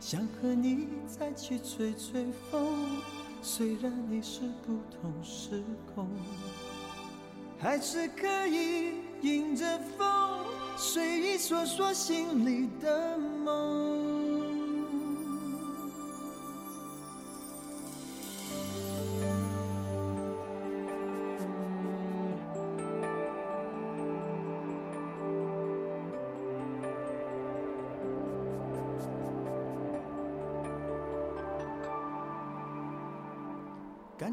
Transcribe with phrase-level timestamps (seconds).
[0.00, 2.74] 想和你再去吹吹风，
[3.42, 5.62] 虽然你是不同时
[5.94, 6.08] 空，
[7.58, 10.08] 还是可以迎着风，
[10.78, 13.89] 随意说说心里的梦。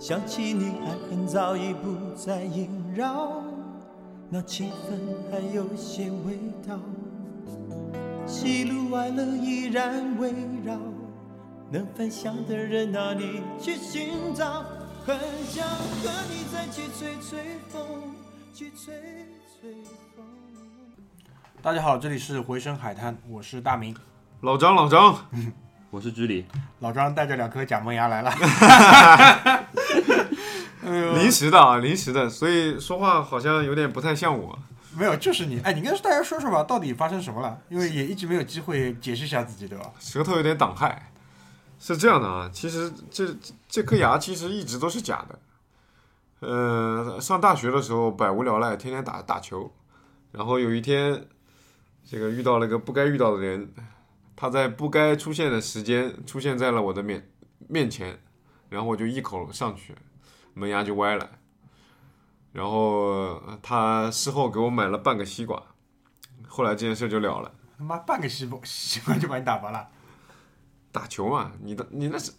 [0.00, 3.42] 想起你，爱恨早已不再萦绕，
[4.30, 4.96] 那气氛
[5.28, 6.78] 还有些味道。
[8.24, 10.32] 喜怒哀乐依然围
[10.64, 10.78] 绕，
[11.72, 14.64] 能分享的人哪里去寻找？
[15.04, 18.14] 很想和你再去吹吹风，
[18.54, 18.94] 去吹
[19.60, 19.72] 吹
[20.14, 20.24] 风。
[21.60, 23.96] 大家好，这里是回声海滩，我是大明。
[24.42, 25.26] 老张，老张，
[25.90, 26.46] 我是居里，
[26.78, 28.30] 老张带着两颗假萌芽来了。
[30.88, 34.58] 临时的啊，临时的，所以说话好像有点不太像我。
[34.96, 35.60] 没有，就是你。
[35.60, 37.60] 哎，你跟大家说说吧，到底发生什么了？
[37.68, 39.92] 因为也一直没有机会解释一下自己，对吧？
[40.00, 41.12] 舌头有点挡害。
[41.78, 43.28] 是这样的啊，其实这
[43.68, 45.38] 这颗牙其实一直都是假的。
[46.40, 49.72] 呃，上大学的时候百无聊赖，天天打打球，
[50.32, 51.26] 然后有一天，
[52.04, 53.72] 这个遇到了一个不该遇到的人，
[54.34, 57.28] 他在不该出现的时间出现在了我的面
[57.68, 58.18] 面前，
[58.68, 59.94] 然后我就一口上去，
[60.58, 61.30] 门牙就歪了。
[62.52, 65.62] 然后他事后给我买了半个西瓜，
[66.48, 67.52] 后来这件事就了了。
[67.78, 69.88] 他妈半个西瓜西瓜就把你打发了。
[70.90, 72.32] 打球嘛，你的你那是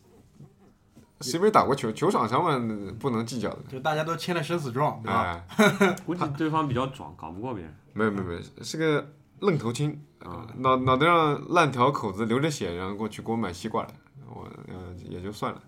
[1.21, 1.91] 谁没打过球？
[1.91, 3.59] 球场上嘛，不能计较的。
[3.69, 5.45] 就大家都签了生死状，对吧？
[5.57, 7.73] 哎， 估计对方比较壮，搞不过别人。
[7.93, 13.89] 没有没有没有，是个愣头青啊，脑脑袋上烂条口子流着血，然后过去给我买西瓜来，
[14.27, 15.61] 我呃也就算了，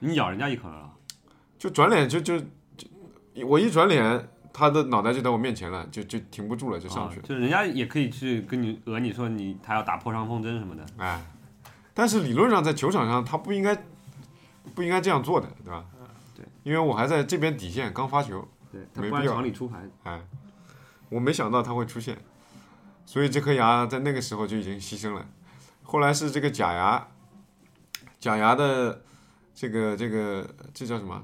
[0.00, 0.90] 你咬人家一口了，
[1.58, 2.38] 就转脸就就
[2.76, 10.86] 就我一转脸，他的脑袋就在我面前了，就就停不住了，就上去就人家也可以去跟你讹你说你他要打破伤风针什么的。
[10.96, 11.22] 哎，
[11.92, 13.76] 但是理论上在球场上他不应该
[14.74, 15.84] 不应该这样做的，对吧？
[16.34, 19.78] 对，因为我还在这边底线刚发球，对他不按没必要常理出牌。
[20.04, 20.20] 哎，
[21.08, 22.16] 我没想到他会出现，
[23.04, 25.26] 所以这颗牙在那个时候就已经牺牲了。
[25.82, 27.08] 后来是这个假牙，
[28.18, 29.02] 假牙的
[29.54, 31.22] 这个这个这叫什么？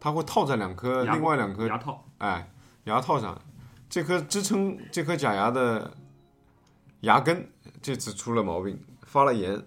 [0.00, 2.50] 它会套在两颗另外两颗牙套，哎
[2.84, 3.38] 牙套上，
[3.88, 5.92] 这颗支撑这颗假牙的
[7.00, 7.48] 牙根
[7.82, 9.62] 这次出了毛病，发了炎，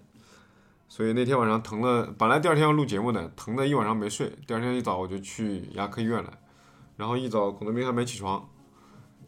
[0.88, 2.12] 所以那天晚上疼了。
[2.18, 4.36] 本来第二天要录节目的，疼的一晚上没睡。
[4.46, 6.36] 第二天一早我就去牙科医院了，
[6.96, 8.48] 然后一早孔德斌还没起床，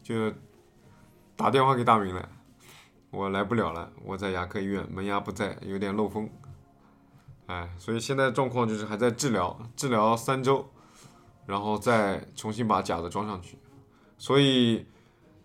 [0.03, 0.33] 就
[1.37, 2.29] 打电话给大明了，
[3.11, 6.29] 我来不了了，我在牙科医院，门牙不在，有点漏风。
[7.45, 10.69] 哎，所以现在状况就是还在治疗，治疗三周，
[11.47, 13.57] 然后再重新把假的装上去。
[14.19, 14.85] 所以，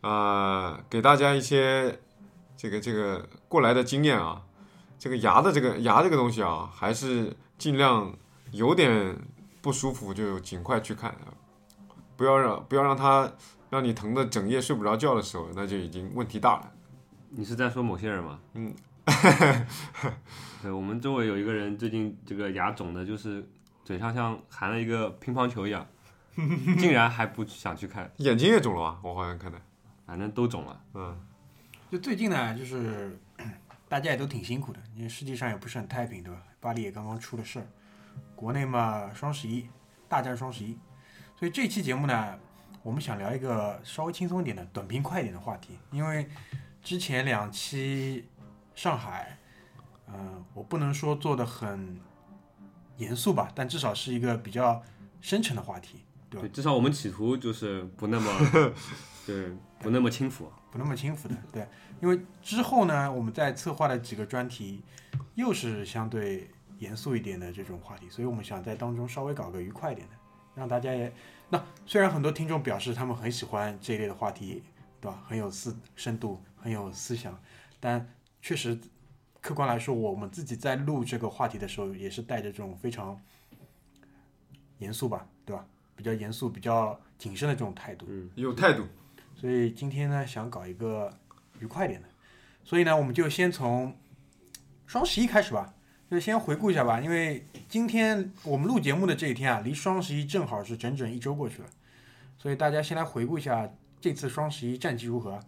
[0.03, 1.99] 呃、给大家一些
[2.57, 4.43] 这个这个过来的经验啊，
[4.99, 8.15] 这个牙的这个牙这个东西啊，还是尽量
[8.51, 9.17] 有点
[9.63, 11.17] 不舒服就尽快去看，
[12.17, 13.33] 不要让不要让它
[13.71, 16.73] 让你疼的整夜睡不着觉的时候，那就已经问题大了。
[17.31, 18.39] 你是在说某些人吗？
[18.53, 18.75] 嗯。
[20.63, 23.45] 对，我们周围有一个人最近这个牙肿的，就是
[23.85, 25.87] 嘴上像含了一个乒乓球一样，
[26.79, 29.01] 竟然还不想去看，眼睛也肿了吧？
[29.03, 29.61] 我好像看的，
[30.07, 30.85] 反正都肿了。
[30.95, 31.21] 嗯，
[31.91, 33.19] 就最近呢，就是
[33.89, 36.41] 大家也都挺辛苦的，因为世界上也不是很太平，对吧？
[36.61, 37.67] 巴黎也刚刚出了事儿，
[38.37, 39.69] 国内嘛双十一
[40.09, 40.79] 大战双十一，
[41.37, 42.39] 所以这期节目呢，
[42.83, 46.29] 我们想聊一个稍微轻松一点的、短平快一点的话题，因为
[46.83, 48.29] 之前两期
[48.75, 49.37] 上海，
[50.07, 52.01] 嗯、我不能说做的很
[53.03, 54.83] 严肃吧，但至少是一个比较
[55.21, 55.99] 深沉的话题，
[56.31, 58.31] 对吧对，至少我们企图就是不那么，
[59.27, 59.51] 对，
[59.81, 60.51] 不那么轻浮。
[60.71, 61.69] 不那么轻浮的，对，
[62.01, 64.83] 因为之后呢，我们在策划的几个专题
[65.35, 70.15] 又是相对严肃一点的这种话题，所以我们想在当中稍微搞个愉快一点的，
[70.55, 71.13] 让大家也
[71.51, 74.63] 那虽然很多听众表示他们很喜欢这一类的话题，
[74.99, 75.23] 对吧？
[75.29, 77.39] 很有思深度，很有思想，
[77.79, 78.09] 但
[78.41, 78.81] 确实
[79.43, 83.21] 客观来说，我们自己在录这个话题的时候，也是带着这种非常
[84.79, 85.67] 严肃吧，对吧？
[85.97, 88.07] 比较严肃、比较谨慎的这种态度。
[88.09, 88.87] 嗯有态度。
[89.35, 91.13] 所以今天呢，想搞一个
[91.59, 92.09] 愉快点的，
[92.63, 93.97] 所以呢，我们就先从
[94.87, 95.75] 双十一开始吧，
[96.09, 97.01] 就先回顾一下吧。
[97.01, 101.69] 因为今天我们录节目的这一天啊，离双十一正好是整整一周过去了，
[102.39, 103.69] 所以大家先来回顾一下
[104.01, 105.41] 这次双十一战绩如何。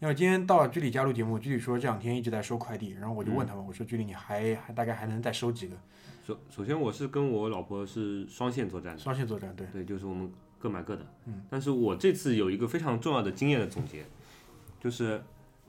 [0.00, 5.76] 因为今天到了居里加录节目，居里说这两天一直在收快递，然后我就问他们，我说居里你还还大概还能再收几个？
[6.24, 11.04] 首首先我是跟我老婆是双线作战的，双线作战，对，对，就是我们各买各的。
[11.24, 14.04] 嗯，但是我这次有一个非常重要的经验的总结，
[14.78, 15.20] 就是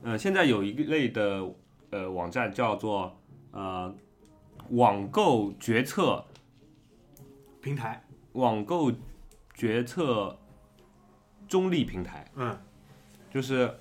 [0.02, 1.44] 呃，现在有一类的
[1.90, 3.18] 呃网站叫做
[3.50, 3.92] 呃
[4.68, 6.24] 网购决策
[7.60, 8.92] 平台，网购
[9.54, 10.38] 决策
[11.48, 12.56] 中立平台，嗯，
[13.30, 13.74] 就是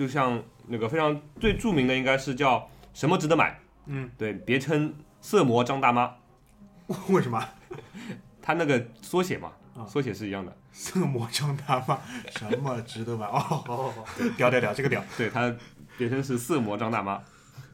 [0.00, 6.10] 就像那个非常最著名的应该是叫什么值得买，嗯，对，别称色魔张大妈，
[7.10, 7.46] 为什么？
[8.40, 10.56] 他那个缩写嘛啊，缩写是一样的。
[10.72, 11.98] 色魔张大妈，
[12.30, 13.26] 什么值得买？
[13.26, 14.06] 哦，好好好，
[14.38, 15.54] 屌屌屌，这个屌， 对他
[15.98, 17.22] 别称是色魔张大妈。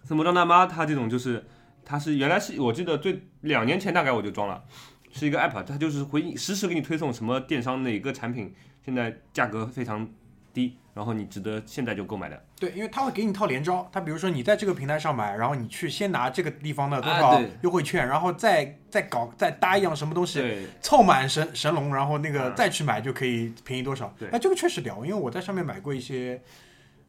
[0.02, 1.46] 色魔张大妈，她这种就是，
[1.84, 4.64] 她是原来是我记得最两年前大概我就装了，
[5.12, 8.52] 是一个 app，它就是会实时给你推送什么电商哪个产品
[8.84, 10.08] 现在价格非常
[10.56, 12.44] 低，然后你值得现在就购买的。
[12.58, 24.14] 对，因为他会给你一套连招，他比如说你在这个平台上买，然后你去先拿这个地方的多啊少优惠券，然后再再搞再搭一样什么东西，凑满神神龙，然后那个嗯再去买就可以便宜多少。
[24.18, 26.40] 对哎，这个确实屌，因为我在上面买过一些，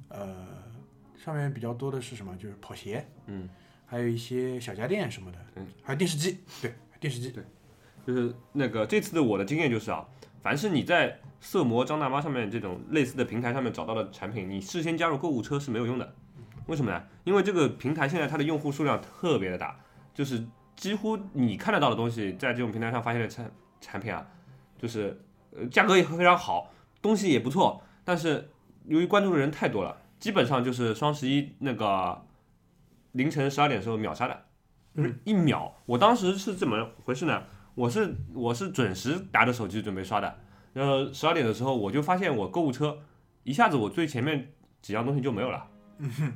[0.09, 0.35] 呃，
[1.17, 2.35] 上面比较多的是什么？
[2.35, 3.47] 就是跑鞋，嗯，
[3.85, 7.41] 还有一些小家电什么的，嗯，还有电视机，对，电视机，对
[8.05, 10.05] 就是那个这次的我的经验就是啊，
[10.41, 16.13] 凡是你在色魔张大妈上面这种类似的平台上面找到的产品，你事先加入购物车是没有用的。
[16.65, 17.01] 为什么呢？
[17.23, 19.79] 因为这个平台现在它的用户数量特别的大，
[20.13, 20.43] 就是
[20.75, 24.27] 几乎你看得到的东西，在这种平台上发现的产产品啊，
[24.77, 28.49] 就是呃价格也非常好，东西也不错，但是
[28.85, 32.21] 由于关注的人太多了，基本上就是双十一那个
[33.13, 34.43] 凌晨十二点的时候秒杀的，
[34.95, 35.73] 就是一秒。
[35.85, 37.43] 我当时是怎么回事呢？
[37.75, 40.35] 我是我是准时拿着手机准备刷的，
[40.77, 42.99] 然后十二点的时候我就发现我购物车
[43.43, 45.65] 一下子我最前面几样东西就没有了，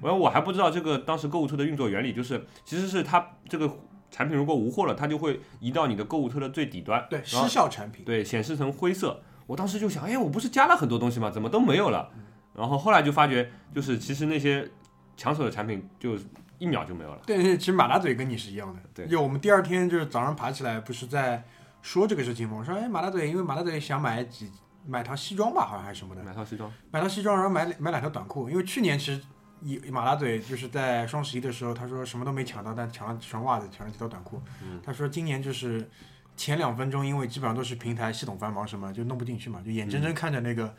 [0.02, 3.72] 然后我还不知道这个当时购物车的运作原理，就是其实是它这个
[4.10, 9.22] 产品如果无货了，它就会移到你的购物车的最底端，对，失效产品，对，显示成灰色。
[9.46, 11.30] 我当时就想，哎，我不是加了很多东西吗？
[11.30, 12.10] 怎么都没有了？
[12.56, 14.68] 然后后来就发觉，就是其实那些
[15.16, 16.18] 抢手的产品就
[16.58, 17.22] 一秒就没有了。
[17.28, 18.80] 对对，其实马大嘴跟你是一样的。
[18.94, 21.44] 对因为我们第二天就是早上爬起来，不是在
[21.82, 22.58] 说这个事情嘛？
[22.58, 24.52] 我说，哎，马大嘴，因为马大嘴想买几
[24.88, 28.50] 买套西装吧，好像还是什么的，买套西装，买套西装，然后买买两条短裤。
[28.50, 29.22] 因为去年其实
[29.62, 34.42] 以马大嘴就是在双十一的时候，他说什么都没抢到，但抢了几双袜子，抢了几条短裤。
[34.84, 35.90] 他说今年就是
[36.36, 40.76] 前两分钟，因为基本上都是平台系统繁忙什么，就弄不进去嘛，就眼睁睁看着那个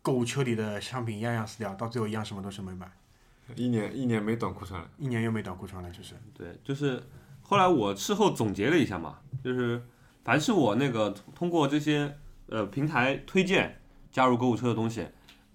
[0.00, 2.90] 购物车里的商品一样样死掉，到最后一样什么都是没买，
[3.54, 6.14] 一年一年没短裤穿了，一年又没短裤穿了，就是。
[6.32, 7.02] 对，就是
[7.42, 9.82] 后来我事后总结了一下嘛，就是
[10.24, 12.16] 凡是我那个通过这些
[12.46, 13.80] 呃平台推荐
[14.10, 15.06] 加入购物车的东西，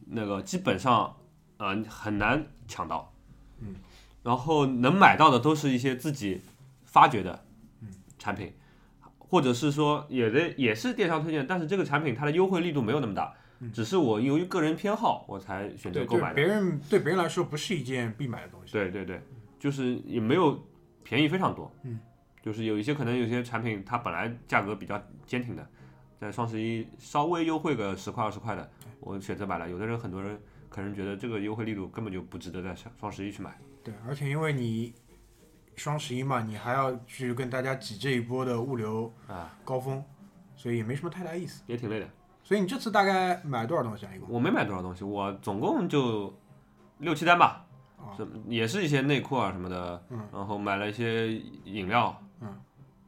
[0.08, 1.16] 那个基本上
[1.58, 3.14] 呃很难抢到，
[3.60, 3.76] 嗯，
[4.24, 6.42] 然后能买到的都是一些自己
[6.86, 7.46] 发掘的
[7.82, 8.54] 嗯产品，
[9.18, 13.34] 或者是说也的也是电商推荐，但是这个产品它的优惠力度没有那么大，
[13.74, 16.36] 只是我由于个人偏好我才选择购买的。
[16.36, 18.74] 别人对别人来说不是一件必买的东西。
[18.74, 19.22] 对对对，
[19.60, 20.62] 就是也没有
[21.04, 22.00] 便宜非常多，嗯，
[22.42, 25.68] 就是有一些可能有些产品它本来价格比较坚挺的，
[26.20, 29.70] 在双十一稍微优惠个十块二十块的，我选择买了。
[29.70, 30.40] 有的人很多人
[30.70, 34.94] 可能觉得这个优惠力度根本就不值得在双双十一去买，对，而且因为你
[35.76, 40.04] 双十一嘛，你还要去跟大家挤这一波的物流啊高峰，
[40.56, 41.64] 所以也没什么太大意思。
[41.68, 42.10] 也挺累的。
[42.44, 44.12] 所以你这次大概买多少东西啊？
[44.16, 44.30] 一共？
[44.30, 46.34] 我没买多少东西，我总共就
[47.00, 47.66] 六七单吧，
[47.98, 51.34] 啊什也是一些内裤啊什么的，嗯然后买了一些
[51.66, 52.27] 饮料，嗯，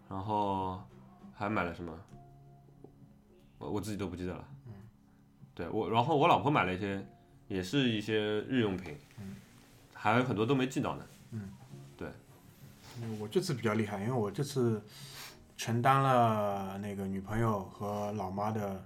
[0.10, 0.82] 然后
[1.34, 1.94] 还买了什么，
[3.58, 4.74] 我我自己都不记得了，嗯，
[5.54, 7.06] 对我，然后我老婆买了一些，
[7.48, 9.36] 也是一些日用品，嗯，
[9.94, 11.06] 还有很多都没记到呢，
[11.96, 12.10] 对。
[13.18, 14.84] 我这次比较厉害，因为我这次
[15.56, 18.84] 承担了那个女朋友和老妈的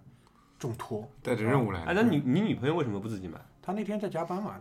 [0.59, 1.09] 重托。
[1.23, 3.39] 带着任务来哎，那你你女朋友为什么不自己买？
[3.59, 4.59] 她那天在加班嘛，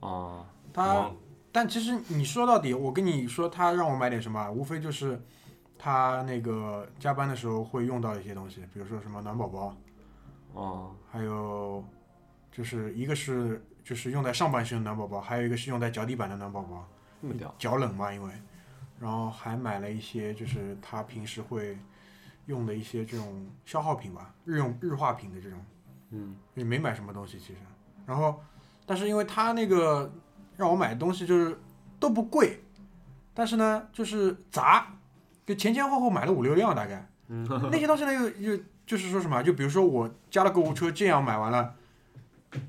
[0.00, 1.16] 她哦，她哦
[1.52, 5.20] 但其实你说到底，我跟你说，她让我买点什么，无非就是
[5.84, 9.76] 他那个加班的时候会用到一些东西，比如说什么暖宝宝，
[10.54, 11.84] 哦，还有
[12.50, 16.88] 就是一个是就是用在上半身的暖宝宝，还有一个是用在脚底板的暖宝宝。
[17.20, 18.32] 这么屌，脚冷嘛，因为，
[18.98, 21.76] 然后还买了一些就是他平时会
[22.46, 25.58] 用的一些这种消耗品吧，日用日化品的这种，
[26.12, 27.58] 嗯，也没买什么东西其实。
[28.06, 28.42] 然后，
[28.86, 30.10] 但是因为他那个
[30.56, 31.58] 让我买的东西就是
[32.00, 32.64] 都不贵，
[33.34, 34.90] 但是呢就是杂，
[35.46, 37.06] 就前前后后买了五六辆大概。
[37.28, 41.74] 嗯， 那些东西呢又又就是说什么，就比如说我加了购物车，这样买完了。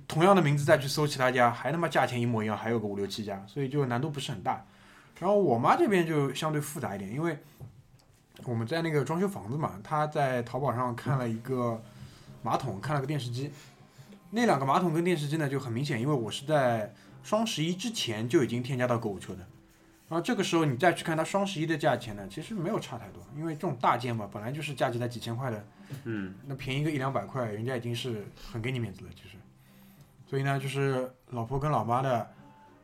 [0.08, 4.65] 同样的名字再去搜其他家，还他妈价钱一模一样，还有个五六七家，所以就难度不是很大。
[5.20, 7.38] 然后我妈这边就相对复杂一点，因为
[8.46, 11.79] 我们在那个装修房子嘛，她在淘宝上看了一个
[12.41, 13.51] 马桶，看了个电视机。
[14.32, 16.91] 那两个马桶跟电视机呢就很明显，因为我是在
[17.22, 19.46] 双十一之前就已经添加到购物车的。
[20.07, 25.65] 然后这个时候你再去看它双十一的价钱呢，其实没有差太多，因为这种大件嘛，本来就是价值在几千块的，
[26.03, 29.35] 嗯，那便宜个一两百块，人家已经是很给你面子了，其实。
[30.27, 32.27] 所以呢，就是老婆跟老妈的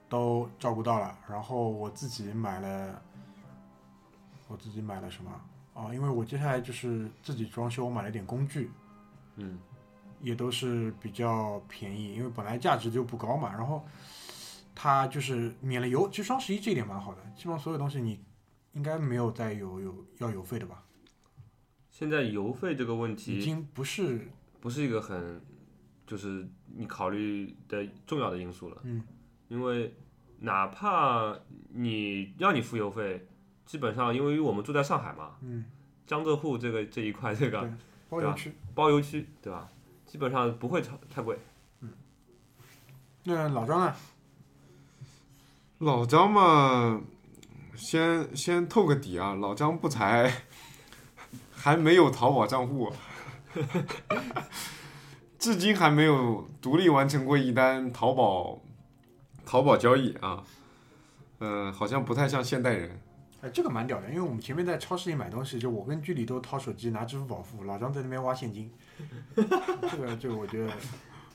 [0.10, 3.02] 都照顾到了，然后我自己买了，
[4.48, 5.32] 我自己买了什么
[5.74, 5.94] 啊？
[5.94, 8.72] 因为我接下来就是自己装修，我买了点工具，
[9.36, 9.60] 嗯，
[10.22, 13.52] 也都是比较便宜，因为本来价值就不高嘛。
[13.52, 13.86] 然后
[14.74, 18.20] 它就是免了邮，其实双十一这一点蛮好的，基本上所有东西你
[18.74, 20.84] 应该没有再有有要邮费的吧？
[21.90, 25.42] 现在邮费这个问题已经不是不是一个很，
[26.08, 28.78] 就是你考虑的重要的因素了。
[28.84, 29.04] 嗯，
[29.50, 29.94] 因为
[30.40, 31.38] 哪怕
[31.70, 33.28] 你让你付邮费，
[33.66, 35.66] 基本上因为我们住在上海嘛，嗯，
[36.08, 37.72] 江浙沪这个这一块这个对
[38.10, 38.54] 包邮区。
[38.74, 39.70] 包邮区，对吧？
[40.06, 41.38] 基本上不会超太贵。
[41.82, 41.90] 嗯
[43.24, 43.96] 那老张呢？
[45.82, 47.02] 老张嘛，
[47.76, 50.32] 先先透个底啊，老张不才
[51.52, 52.94] 还没有淘宝账户，
[55.40, 58.62] 至今还没有独立完成过一单淘宝
[59.44, 60.44] 淘宝交易啊。
[61.40, 63.02] 嗯、好像不太像现代人。
[63.42, 68.72] 哎，这个蛮屌的，因为我们前面在超市里买东西，就我跟居里都掏手机拿支付宝付，老张在那边挖现金。
[69.36, 70.72] 这个这个我觉得，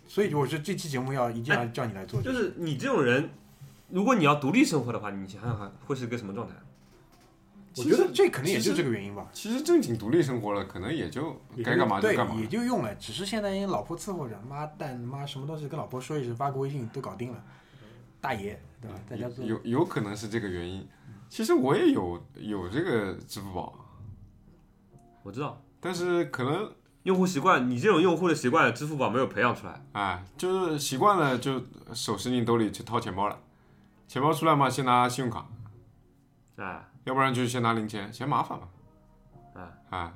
[0.06, 2.22] 所以我觉得这期节目要一定要叫你来做。
[2.22, 3.28] 就是你这种人，
[3.88, 6.54] 如果你要独立生活的话，你想想看会是个什么状态？
[7.78, 9.28] 我觉得这可能也就这个原因吧。
[9.34, 12.34] 其实正经独立生活了，可能也就该干嘛就干嘛。
[12.34, 12.94] 也就用了。
[12.94, 17.44] 只是现在因为老婆伺候着，妈蛋妈什么东西跟老婆说一声，发个微信都搞定了。
[18.18, 18.98] 大爷对吧？
[19.06, 19.44] 在家做。
[19.44, 20.88] 有有可能是这个原因。
[21.28, 23.78] 其实我也有有这个支付宝，
[25.22, 29.84] 我知道，但是可能用户习惯，你这种用户的习惯，支付宝没有培养出来。
[29.92, 31.62] 哎，就是习惯了，就
[31.92, 33.38] 手伸进兜里去掏钱包了。
[34.08, 35.46] 钱包出来嘛，先拿信用卡，
[36.56, 38.68] 哎，要不然就先拿零钱，嫌麻烦嘛。
[39.54, 40.12] 哎，哎，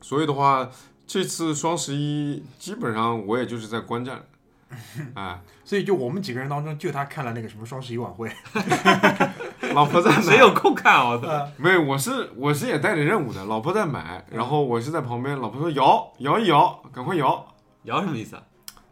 [0.00, 0.68] 所以的话，
[1.06, 4.22] 这次双十一基本上我也就是在观战。
[5.14, 8.30] 哎，所以就我们几个人当中，就他看了那个什么双十一晚会。
[9.74, 11.10] 老婆在买，谁有空看啊？
[11.10, 11.48] 我操！
[11.56, 17.46] 没有，我是我是也带着任务的，老婆在买，然后我是在旁边，老婆说摇摇一摇，赶快摇。
[17.84, 18.42] 摇什么意思啊？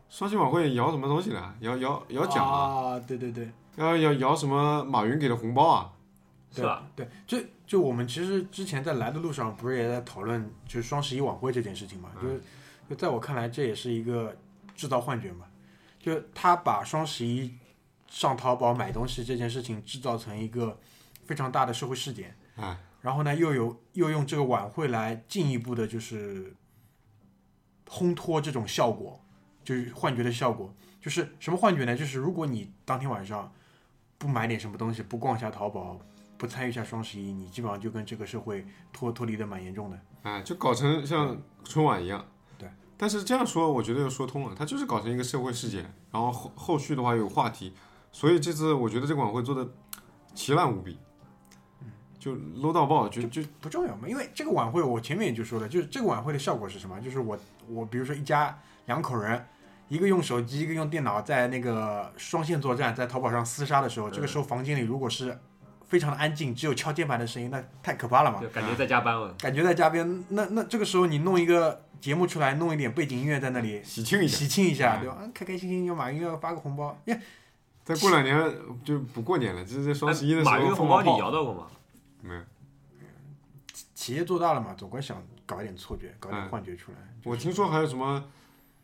[0.09, 1.55] 双十一晚会摇什么东西呢？
[1.61, 3.01] 摇摇摇奖啊，啊！
[3.01, 3.51] 对对对。
[3.77, 5.93] 要摇摇什么马云给的红包啊？
[6.53, 6.87] 是吧？
[6.95, 12.11] 对，就就我们其实之前在来的路上，不是也在讨论就是双十一晚会这件事情嘛？
[12.23, 12.41] 就是
[12.89, 14.37] 就在我看来，这也是一个
[14.77, 15.47] 制造幻觉嘛。
[15.99, 17.53] 就他把双十一
[18.09, 20.79] 上淘宝买东西这件事情制造成一个
[21.25, 26.55] 非常大的社会事件，啊，然后呢，又有又用这个晚会来进一步的，就是
[27.89, 29.21] 烘托这种效果，
[29.65, 30.73] 就是幻觉的效果。
[31.01, 31.97] 就是什么幻觉呢？
[31.97, 33.53] 就是如果你当天晚上
[34.25, 36.01] 不买点什么东西，不逛一下淘宝，
[36.39, 40.01] 不参与一下双十一，你基本上就跟这个社会脱脱离的蛮严重的。
[40.23, 42.25] 哎，就搞成像春晚一样。
[42.57, 42.67] 对。
[42.97, 47.75] 但是这样说，我觉得又说通了，它就是搞成一个社会事件，然后后后续的话有话题，
[48.11, 49.69] 所以这次我觉得这个晚会做的
[50.35, 50.99] 奇烂无比，
[52.19, 56.99] 就 low 到爆，就就不重要嘛，因为这个晚会我前面也就说了，就是这个晚会的效果是什么？
[57.03, 57.39] 就是我
[57.69, 59.47] 我比如说一家两口人，
[59.95, 65.39] 一个用手机，一个用电脑，在那个双线作战，在淘宝上厮杀的时候，这个时候房间里如果是
[65.87, 68.41] 非常的安静，只有敲键盘的声音，那太可怕了嘛。
[68.41, 69.33] 就感觉在加班了。
[69.35, 74.37] 感觉在加班，那那这个时候你弄一个节目出来，弄一点背景音乐在那里喜庆一下。
[74.37, 75.15] 喜庆一下，嗯对吧？
[75.15, 77.21] 啊开开心心，要马云要发个红包，耶，
[77.85, 81.09] 再过两年就不过年了，这这双十一的时候马云的红包你。
[81.19, 81.67] 摇到过吗？
[82.21, 82.41] 没有，
[83.95, 86.99] 企业做大了嘛，总归想搞一点错觉，搞一点嗯幻觉出来。
[87.23, 88.25] 我听说还有什么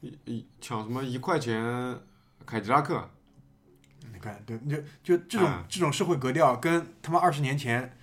[0.01, 1.99] 一一抢什么一块钱
[2.47, 3.09] 凯迪拉克，
[4.13, 7.97] 你看，对，就就这种、嗯这种社会格调，跟他妈二十年前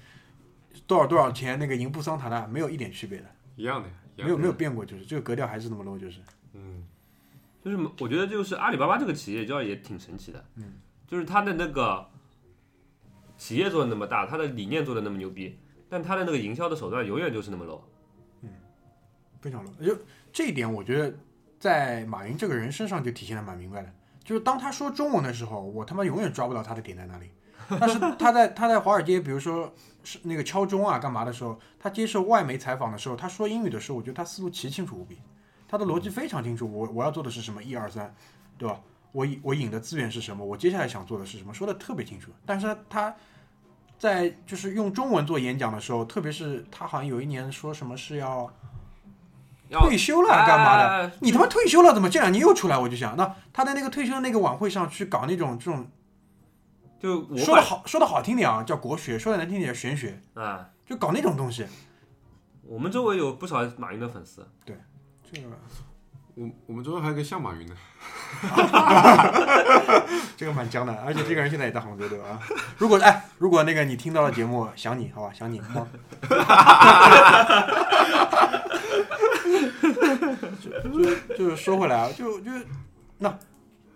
[0.86, 3.26] 多少多少钱那个银布桑塔纳没有一点区别的，
[3.56, 6.20] 一样的，一样的没有没有变过，就是这个格调还是那么 low，就是。
[6.54, 6.84] 嗯，
[7.64, 10.74] 就是我觉得就是阿里巴巴这个企业叫也挺神奇的，嗯，
[11.08, 12.10] 就是他的那个
[13.38, 17.82] 企业做的那么大，他的理念做的那么牛逼，但他的那个营销的手段永远就是那么 low
[18.42, 18.50] 嗯。
[19.42, 19.86] 非常 low。
[19.86, 19.98] 就
[20.32, 21.16] 这一点，我觉得
[21.60, 23.92] 在马云这个人身上就体现的蛮明白的。
[24.24, 27.32] 就是当他说中文的时候，我他妈永远抓不到他的点在哪里。
[27.80, 29.74] 但是他在他在华尔街，比如说
[30.04, 35.18] 是那个敲钟啊干嘛的时候，他接受外媒采访的时候，他说英语的时候，我觉得他思路奇清楚无比，
[35.68, 36.70] 他的逻辑非常清楚。
[36.72, 38.14] 我我要做的是什么，一二三，
[38.58, 38.80] 对吧？
[39.12, 40.46] 我我引的资源是什么？
[40.46, 41.54] 我接下来想做的是什么？
[41.54, 42.32] 说的特别清楚。
[42.46, 43.14] 但是他
[43.98, 48.50] 在就是用中文做演讲的时候，特别是他好像有一年说什么是要
[49.72, 50.88] 退休了干嘛的？
[50.88, 52.78] 哎你他妈退休了，怎么这两年又出来？
[52.78, 55.90] 我就想，那他在那个退休的那个晚会上去搞那种这种
[57.00, 61.68] 就我说的好说的好听点啊，叫国学；说的难听点叫玄学，啊，就搞那种东西。
[62.64, 64.76] 我们周围有不少马云的粉丝，对
[65.32, 65.48] 这个
[66.36, 67.76] 我我们周围还有个像马云的，
[70.36, 72.40] 这个蛮僵的，而且这个人现在也在杭州对吧？
[72.78, 75.62] 如果哎，如果那个你听到了节目，想你好吧，想你。
[79.48, 82.52] 么 就就就是说回来啊，就就
[83.18, 83.38] 那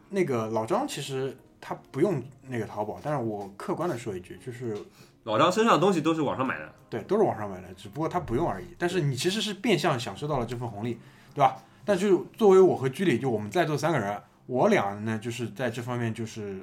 [0.09, 4.77] 那个老张其实他不用那个淘宝，但是我客观的说一句，就是
[5.23, 8.65] 老张身上的东西都是网上买的，对，都是网上买的，只不过他不用而已。
[8.77, 10.99] 但是你其实是变相享受到了这份红利，
[11.33, 11.57] 对吧？
[11.85, 16.59] 但是作为我和居里，就我们在座三个人，我俩呢，就是在这方面就是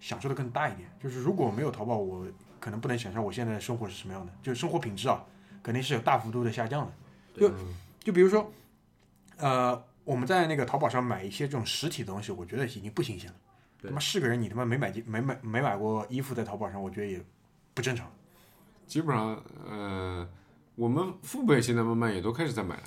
[0.00, 0.88] 享受的更大一点。
[1.02, 2.26] 就是如果没有淘宝，我
[2.60, 5.24] 可能不能想象我现在的生活是什么样的，就生活品质啊，
[5.62, 6.92] 肯定是有大幅度的下降的。
[7.40, 7.50] 就
[8.02, 8.52] 就比如说，
[9.38, 13.36] 呃，我们在那个淘宝上买一些这种实体的东西，我觉得已经不新鲜了。
[13.84, 17.20] 他妈是个人，你他妈没买进没买没买过衣服在淘宝上，我觉得也
[17.74, 18.10] 不正常。
[18.86, 20.28] 基本上呃，
[20.74, 22.82] 我们父辈现在慢慢也都开始在买了。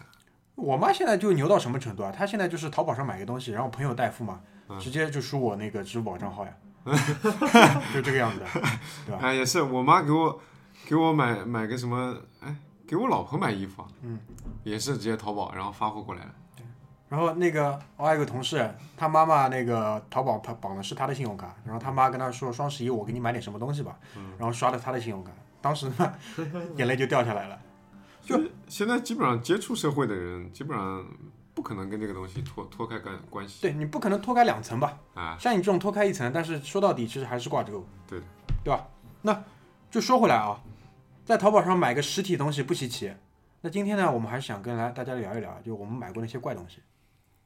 [0.56, 2.12] 我妈现在就牛到什么程度啊？
[2.12, 4.40] 她现在就是淘宝上买个东西，然后朋友代付嘛，
[4.80, 6.54] 直接就输我那个支付宝账号呀，
[7.94, 8.46] 就这个样子的，
[9.06, 9.20] 对吧？
[9.22, 10.40] 哎，也是我妈给我
[10.86, 12.56] 给我买买个什么，哎，
[12.88, 14.20] 给我老婆买衣服啊，嗯，
[14.64, 16.32] 也是直接淘宝然后发货过来了。
[17.08, 23.98] 然后那个我还有个同事，他妈妈那个淘宝他绑的是他的信用卡，然后他妈跟他说双十一我给你买点什么东西吧，
[24.38, 26.14] 然后刷的他的信用卡，当时呢
[26.78, 27.58] 眼泪就掉下来了。
[28.24, 31.06] 就现在基本上接触社会的人，基本上
[31.54, 34.98] 不可能跟这个东西脱脱开关关系对你不可能脱开两层吧？
[35.14, 35.38] 啊。
[35.40, 38.26] 像你这种脱开一层，但是说到底其实还是挂钩，对的，
[38.64, 38.84] 对吧？
[39.22, 39.44] 那
[39.92, 40.60] 就说回来啊，
[41.26, 43.12] 在淘宝上买个实体东西不稀奇。
[43.62, 46.78] 那今天呢，我们还是想跟来大家聊一聊，就我们买过那些怪东西，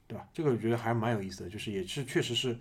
[0.06, 0.28] 对吧？
[0.34, 2.60] 这个我觉得还蛮有意思的，就是也是确实是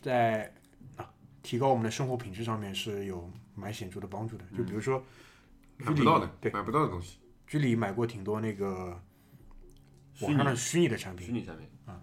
[0.00, 0.52] 在
[0.94, 1.10] 啊
[1.42, 4.44] 提高我们的生活品质上面是有蛮显著的帮助的。
[4.56, 5.02] 就比如说，
[5.76, 7.18] 买不到的，对买不到的东西。
[7.48, 9.02] 居里买过挺多那个
[10.20, 12.00] 网上的虚拟的产品，虚拟产品啊，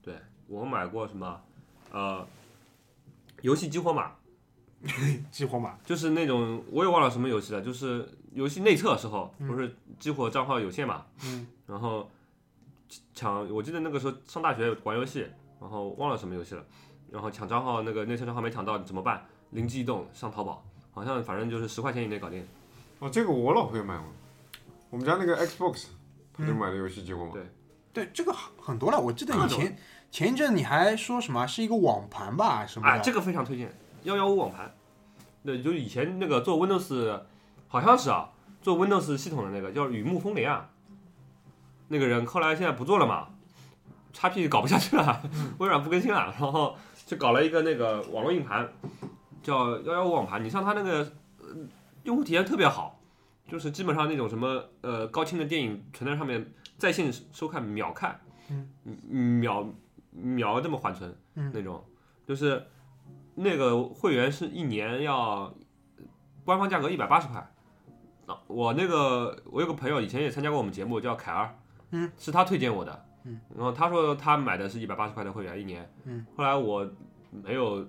[0.00, 0.14] 对
[0.46, 1.42] 我买过什么
[1.90, 2.24] 呃，
[3.40, 4.12] 游戏激活码，
[5.30, 12.10] 激活码，就是那种我也忘了什么游戏了，就是游戏内测时候嗯不是激活账号有限嘛，嗯，然后
[13.14, 15.26] 抢，我记得那个时候上大学玩游戏，
[15.60, 16.64] 然后忘了什么游戏了，
[17.10, 19.24] 然后抢账号那个内测账号没抢到怎么办？
[19.50, 22.44] 灵机一动上淘宝，好像反正就是十块钱以内搞定。
[22.98, 24.06] 哦，这个我老婆也买过，
[24.90, 25.86] 我们家那个 Xbox，
[26.32, 27.32] 她就买的游戏激活码。
[27.32, 27.42] 对
[27.92, 28.98] 对这个很很多了。
[28.98, 29.76] 我记得以前
[30.10, 33.72] 前一阵你还说什么是一个网盘吧什么啊，的，这个非常推荐
[34.04, 34.74] 幺幺五网盘。
[35.42, 37.20] 那，就以前那个做 Windows，
[37.68, 40.70] 好像是啊，做 Windows 系统的那个叫雨木风铃啊，
[41.88, 43.28] 那个人后来现在不做了嘛
[44.14, 45.22] ，XP 搞不下去了，
[45.58, 48.72] 微软不更新了，然后就搞了一个那个网络硬盘，
[49.42, 50.44] 叫幺幺五网盘。
[50.44, 50.98] 你像它那个、
[51.40, 51.48] 呃、
[52.04, 53.00] 用户体验特别好，
[53.48, 58.94] 就是基本上那种什么呃高清的电影存在上面在线收看秒看，嗯，
[59.40, 59.66] 秒
[60.12, 61.50] 秒这么缓存，嗯。
[61.52, 61.84] 那种，
[62.26, 62.64] 就是
[63.34, 65.52] 那个会员是一年要
[66.44, 67.46] 官方价格一百八十块。
[68.26, 71.54] 啊，我那个我有个朋友以前也参加过我们节目，叫凯儿，
[71.90, 76.88] 嗯，是他推荐我的，嗯，然后他说他买的是一百八十块的会员一年，嗯，后来我
[77.30, 77.84] 没有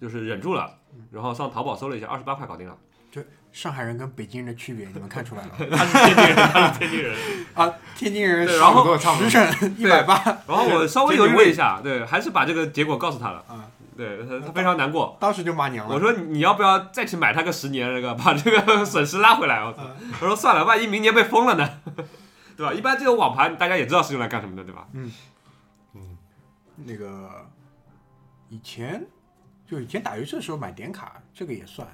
[0.00, 2.78] 就是忍住了，嗯然后上淘宝搜了一下，二十八块搞定了。
[3.10, 7.14] 就上海人跟北京人的区别，你们看出来了 他是天津人，他是天津人。
[7.54, 7.74] 啊？
[7.96, 9.44] 天津人然后十省
[9.76, 10.14] 一百八
[10.46, 13.68] 然后我稍微犹豫了一下，对，还是把这个结果告诉他了，啊，
[14.02, 15.16] 对他他非常难过。
[15.20, 15.94] 当时就骂娘了。
[15.94, 19.62] 我说你要不要再去买它个十年，这个把这个 损失拉回来？
[19.64, 19.82] 我操！
[20.20, 21.80] 我说算了，万一明年被封了呢？
[22.56, 22.72] 对吧？
[22.72, 24.88] 一般这个网盘大家也知道是用来干什么的，对吧？
[24.92, 25.10] 嗯
[25.94, 26.16] 嗯
[26.76, 27.48] 那个
[28.48, 29.06] 以前
[29.66, 31.86] 就以前打游戏的时候买点卡，这个也算。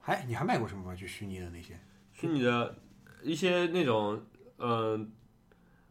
[0.00, 0.94] 还你还卖过什么吗？
[0.94, 1.78] 就虚拟的那些
[2.12, 2.74] 虚拟的
[3.22, 4.20] 一些那种
[4.58, 5.06] 嗯、呃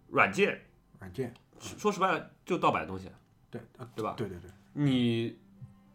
[0.10, 0.60] 软件，
[1.00, 1.34] 软件？
[1.60, 3.10] 说实话就盗版的东西，
[3.50, 4.14] 对啊，对吧？
[4.18, 5.38] 对对对，你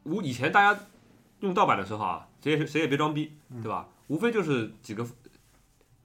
[0.06, 0.80] 我以前大家
[1.40, 3.88] 用盗版的时候啊，谁也谁也别装逼，嗯对吧？
[4.08, 5.06] 无非就是几个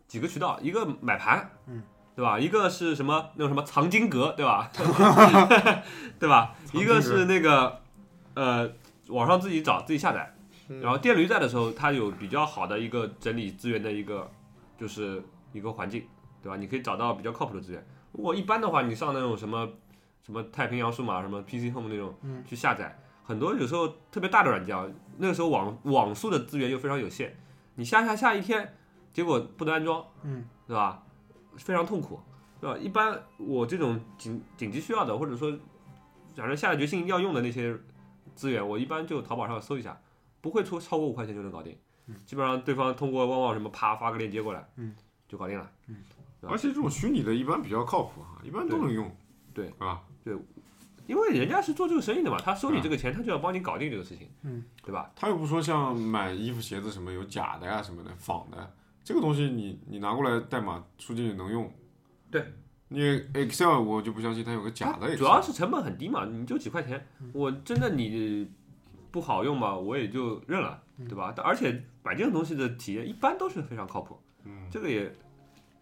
[0.08, 1.84] 几个渠道，一个买盘，嗯，
[2.16, 2.40] 对吧？
[2.40, 4.72] 一个是什么那种什么藏经阁，对吧？
[6.20, 6.56] 对吧？
[6.74, 7.80] 一个是那个
[8.34, 8.70] 呃
[9.08, 10.36] 网上自己找自己下载，
[10.82, 14.30] 然后电驴在的时候，它有比较好的一个整理资源的一个
[14.78, 16.04] 就是一个环境，
[16.42, 16.58] 对吧？
[16.58, 17.86] 你可以找到比较靠谱的资源。
[18.14, 19.70] 如果一般的话，你上那种什么
[20.26, 22.98] 什么太平洋数码、什么 PC Home 那种嗯去下载，
[23.32, 24.86] 很多有时候特别大的软件啊，
[25.18, 27.34] 那个时候网网速的资源又非常有限，
[27.76, 28.76] 你下下下一天，
[29.14, 31.02] 结果不能安装，嗯，对吧？
[31.56, 32.20] 非常痛苦，
[32.60, 32.78] 对吧？
[32.78, 35.58] 一般我这种紧紧急需要的，或者说
[36.36, 37.74] 反正下了决心一定要用的那些
[38.36, 39.98] 资源，我一般就淘宝上搜一下，
[40.42, 44.94] 不会出超过五块钱就能搞定，嗯基本上对方通过旺旺什么啪发个链接过来，嗯，
[45.30, 45.72] 就搞定了。
[45.88, 45.96] 嗯
[46.44, 49.16] 而且这种虚拟的一般比较靠谱啊，一般都能用，
[49.54, 50.02] 对是吧？
[51.08, 55.12] 因为人家是做这个生意的嘛，他收你这个钱，他就要帮你搞定这个事情，嗯，对吧？
[55.16, 61.72] 他又不说像买衣服鞋子什么有假的呀什么的仿的，这个东西你你拿过来代码输进去能用。
[62.30, 62.46] 对，
[62.88, 63.02] 你
[63.34, 65.16] Excel 我就不相信它有个假的。
[65.18, 68.50] 主要是成本很低嘛，你就几块钱，我真的你
[69.12, 71.34] 不好用嘛，我也就认了，对吧？
[71.36, 75.14] 但而且买这种东西的体验一般都是非常靠谱，嗯，这个也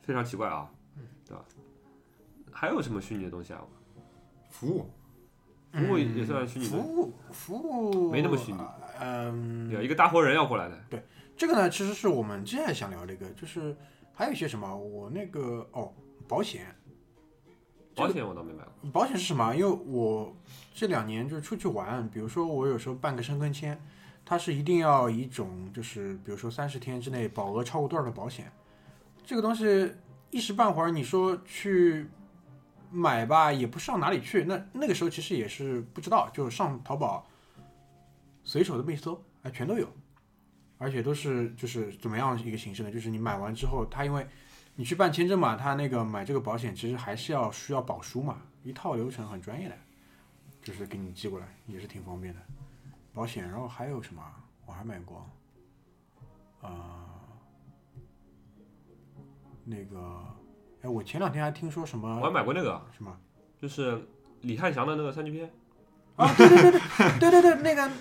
[0.01, 0.67] 非常奇怪啊，
[1.27, 1.45] 对吧？
[2.51, 3.61] 还有什么虚拟的东西啊？
[4.49, 4.89] 服务
[5.71, 8.59] 服务也算虚拟的，服务服务没那么虚拟。
[8.99, 9.85] 嗯，对？
[9.85, 11.01] 一个大活人要过来的，对
[11.37, 13.75] 这个呢，其实是我们接下来想聊的一个，就是
[14.13, 15.93] 还有一些什么，我那个哦，
[16.27, 16.75] 保险，
[17.95, 19.55] 保险我倒没买过，保险是什么？
[19.55, 20.35] 因为我
[20.73, 23.81] 这两年就是出去玩，比如说我有时候办个申根签，
[24.25, 28.51] 它是一定要一种就是比如说三十天之内保额超过多少的保险，
[29.25, 29.93] 这个东西
[30.29, 32.07] 一时半会儿你说去
[32.91, 34.43] 买吧，也不上哪里去。
[34.43, 37.27] 那那个时候其实也是不知道，就上淘宝
[38.43, 39.87] 随手这么一搜，哎，全都有，
[40.77, 42.91] 而且都是就是怎么样一个形式呢？
[42.91, 44.27] 就是你买完之后，它因为
[44.75, 49.77] 你去办签证嘛，他那个买这个保险其实还是要需要保书嘛，一套流程很专业的，
[50.61, 52.39] 就是给你寄过来，也是挺方便的。
[53.13, 54.23] 保险，然后还有什么？
[54.65, 55.27] 我还买过，
[56.61, 56.69] 呃，
[59.65, 60.23] 那个，
[60.81, 63.15] 哎，我前两天还听说什么我还买过那个，什么
[63.61, 64.01] 就是
[64.41, 65.51] 李汉祥的那个三级片，
[66.15, 66.33] 啊？
[66.37, 66.79] 对对对对
[67.19, 67.91] 对对对，那个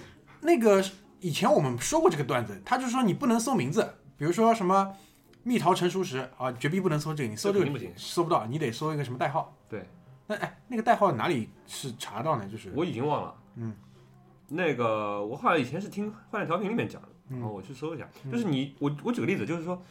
[0.41, 0.85] 那个
[1.21, 4.95] 以前我们说过这个段子，他就说你不能搜名字，比如说什么
[5.43, 9.57] 蜜桃成熟时啊，绝逼不能搜这个，你搜这个不行搜不到，你得搜一个什么代号。
[9.69, 9.85] 对，
[10.29, 12.49] 那哎，那个代号哪里是查到呢？
[12.49, 13.75] 就是我已经忘了，嗯，
[14.47, 19.83] 那个我好像以前是听《幻想调频》里面讲的，嗯然后我去搜一下，就是你我我举个例子，就是说，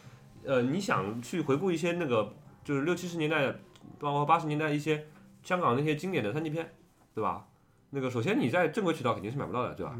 [0.45, 2.34] 呃，你想去回顾一些那个
[2.68, 3.50] 就是六七十年代，
[3.98, 5.08] 包括八十年代一些
[5.42, 6.70] 香港那些经典的三级片，
[7.16, 7.46] 对吧？
[7.92, 9.96] 那个首先你在正规渠道肯定是买不到的，对吧？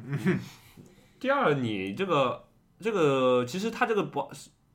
[1.18, 2.44] 第二，你这个
[2.78, 4.30] 这个其实它这个保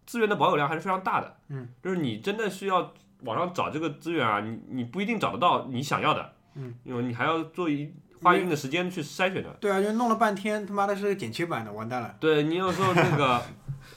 [0.07, 9.51] 资源的保有量还是非常大的，嗯，就是你真的需要网上找这个资源啊，你你不一定找得到你想要的，嗯，因为你还要做一花一定的时间去筛选的。
[9.61, 12.17] 对啊，就弄了半天，他妈的是个剪切版的，完蛋了。
[12.19, 13.43] 对你有时候那个，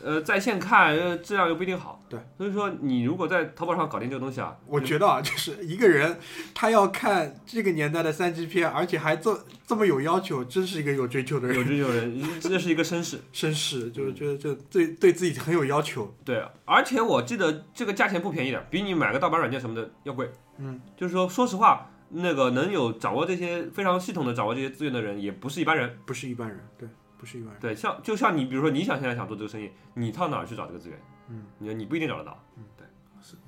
[0.06, 2.00] 呃，在线看，呃，质量又不一定好。
[2.08, 6.20] 对，所以说你如果在淘宝上搞定这个东西啊，我觉得啊， 就是一个人
[6.54, 13.20] 他要看这个年代的三级片，而且还这这么有要求，真是一个有追求的人，有追求人，这是一个绅士。
[13.34, 16.13] 绅士，就是觉得这对对自己很有要求。
[16.24, 20.30] 对，而且我记得这个价钱不便宜的，比你买个盗版软件什么的要贵。
[20.60, 25.98] 嗯，就是说，说实话，那个能有掌握这些非常系统的掌握这些资源的人，也不是一般人。
[26.06, 27.62] 不是一般人，对，不是一般人。
[27.62, 30.99] 对，像就像你，比如说你想现在想做这个生意，你到哪儿去找这个资源？
[31.30, 32.86] 嗯，你你不一定找得到，嗯，对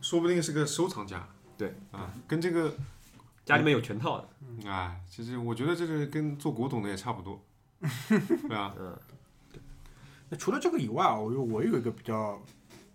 [0.01, 1.27] 说不定是个收藏家。
[1.57, 2.71] 对啊，跟这个
[3.45, 4.69] 家里面有全套的。
[4.69, 7.43] 啊，其实我觉得这个跟做古董的也差不多，
[8.47, 8.97] 对啊，嗯，
[10.29, 12.41] 那除了这个以外啊，我有我有一个比较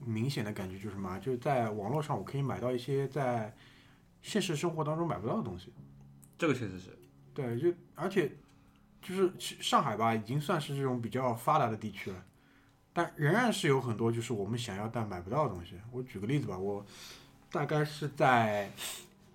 [0.05, 3.55] 明显的感觉，就是什么啊，就是在网络上我可以买到一些在
[4.23, 5.73] 现实生活当中买不到的东西。
[6.37, 6.97] 这个确实是。
[7.35, 8.31] 对，就而且
[9.03, 12.17] 就是其上海吧，已经算是这种比较发达的地区了，
[12.93, 15.73] 但仍然是有很多就是我们想要但买不到的东西。
[15.91, 16.87] 我举个例子吧，我
[17.51, 18.71] 大概是在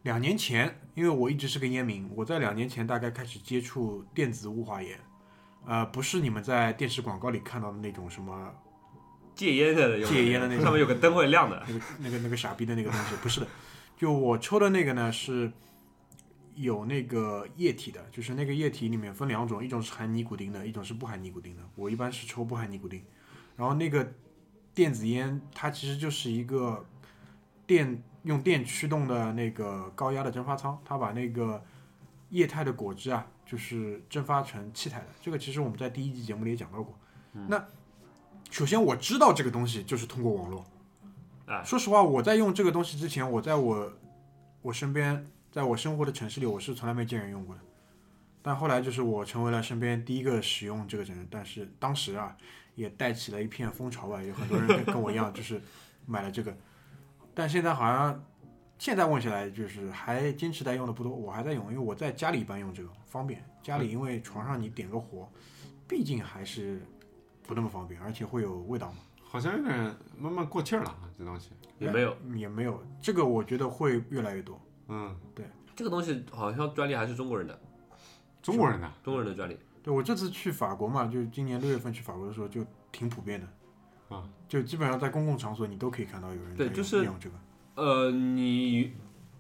[0.03, 4.97] 两年前，因为我一直是个烟民，我在两年前大概开始接触电子雾化烟，
[5.65, 8.53] 呃，不是你们在电视广告里看到的那种什么
[9.35, 11.61] 戒烟的戒烟的那种上面有个灯会亮的。
[11.67, 13.47] 那个那个那个傻逼的那个东西，不是的，
[13.97, 15.51] 就我抽的那个呢是
[16.57, 21.61] 有那个液体的，就是那个液体里面分两种，一种是含尼古丁的，一种是不含尼古丁的。
[21.75, 23.01] 我一般是抽不含尼古丁，
[23.55, 24.11] 然后那个
[24.73, 26.83] 电子烟它其实就是一个
[27.67, 31.63] 电用电驱动的那个高压的蒸发舱，它把那个
[32.29, 35.07] 液态的果汁啊，就是蒸发成气态的。
[35.21, 36.97] 这个其实我们在第一季节目里也讲到过。
[37.47, 37.63] 那
[38.49, 40.65] 首先我知道这个东西就是通过网络。
[41.45, 43.93] 哎说实话，我在用这个东西之前，我在我
[44.63, 45.25] 我身边，
[45.57, 47.61] 在我生活的城市里，我是从来没见人用过的。
[48.43, 52.37] 但后来就是我成为了身边第一个使用这个人，但是当时啊，
[52.75, 55.59] 也带起了一片风潮吧，有很多人跟跟我一样，就是
[56.05, 56.55] 买了这个。
[57.33, 58.23] 但现在好像
[58.77, 63.43] 现在问起来，就是还坚持在用的不多，我还在用，因为我在家里一般用这个方便。
[63.63, 65.27] 家里因为床上你点个火，
[65.87, 66.85] 毕竟还是
[67.41, 68.97] 不那么方便，而且会有味道嘛。
[69.23, 69.75] 好像有点
[70.19, 71.49] 慢慢过气儿了啊，这东西。
[71.79, 74.61] 也没有也没有这个，我觉得会越来越多。
[74.87, 75.45] 嗯，对
[75.75, 77.59] 这个东西，好像专利还是中国人的，
[78.41, 79.57] 中国人的，中国人的专利。
[79.83, 83.47] 对我这次去法国嘛，就是今年六月份去法国的时候，就挺普遍的。
[84.15, 87.35] 啊，就基本上在公共场所你都可以看到有人在用对就是用这个。
[87.75, 88.93] 呃，你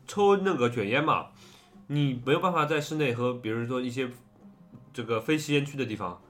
[0.05, 1.27] 抽那个卷烟嘛，
[1.87, 4.09] 你没有办法在室内和比如说一些
[4.93, 6.21] 这个非吸烟区的地方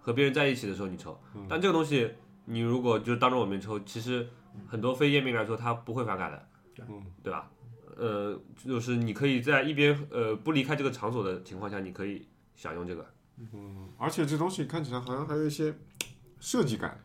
[0.00, 2.12] 和别人在一起的时候你抽，但这个东西
[2.44, 4.28] 你如果就当着我面抽，其实
[4.66, 6.46] 很多非烟民来说他不会反感的，
[6.88, 7.50] 嗯，对吧？
[8.00, 13.06] 呃，就是你可以在一边呃不离开这个场所的情况下，你可以享用这个。
[13.52, 15.74] 嗯而且这东西看起来好像还有一些
[16.40, 16.98] 设计感，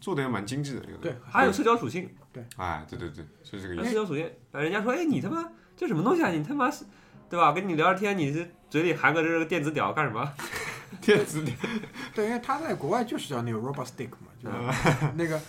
[0.00, 0.86] 做的也蛮精致的。
[0.86, 3.84] 这个，对，还有社交属性，对哎，对对对，是这个意思。
[3.84, 6.30] 社交属性，啊人家说，哎，你他妈这什么东西啊？
[6.30, 6.84] 你他妈是，
[7.28, 7.52] 对吧？
[7.52, 10.32] 跟你聊聊天，你这嘴里含个这个电子屌干什么？
[11.02, 11.54] 电子屌，
[12.14, 14.56] 对，因为他在国外就是叫那个 robot stick 嘛，就是
[15.02, 15.40] 嗯那个，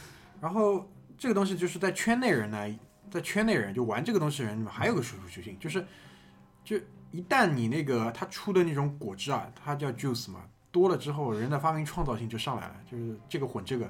[0.42, 2.66] 然后这个东西就是在圈内人呢，
[3.10, 5.86] 在圈内人就玩这个东西的人里面还有个属属性，就是
[6.64, 6.78] 就
[7.12, 13.90] 一旦你那个它出的那种果汁啊，它叫 juice 嘛，多了之后，人的发明创造性就上来了，就是这个混这个，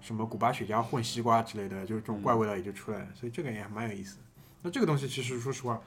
[0.00, 4.18] 什么古巴雪茄混西瓜之类的，就是这种怪味道也就出来了，所以这个也蛮有意思。
[4.60, 5.80] 那这个东西其实说实话，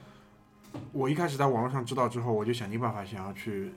[0.92, 3.72] 我一开始在网络上知道之后，我就想尽办法想要去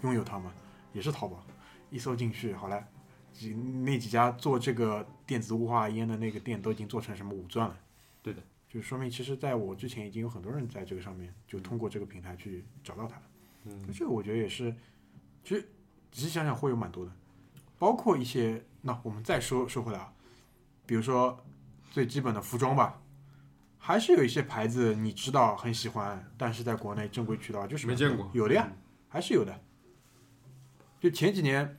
[0.00, 0.50] 拥有它嘛，
[0.92, 1.44] 也是淘宝，
[1.90, 2.82] 一搜进去，好了，
[3.34, 7.76] 几那几家做这个电子雾化烟的那个店都已经做成什么五钻了。
[8.22, 13.22] 对的，就说明其实在我之前已经有很多人在这个上面就通过这个平台去找到它了。
[13.64, 14.74] 嗯，这个我觉得也是，
[15.44, 15.60] 其实
[16.10, 17.12] 仔细想想会有蛮多的，
[17.78, 20.12] 包括一些，那我们再说说回来啊，
[20.86, 21.44] 比如说
[21.90, 23.00] 最基本的服装吧。
[23.82, 28.70] 还是有一些牌子你知道很喜欢，但是在国内正规渠道就是没见过有的呀，
[29.08, 29.58] 还是有的。
[31.00, 31.78] 就前几年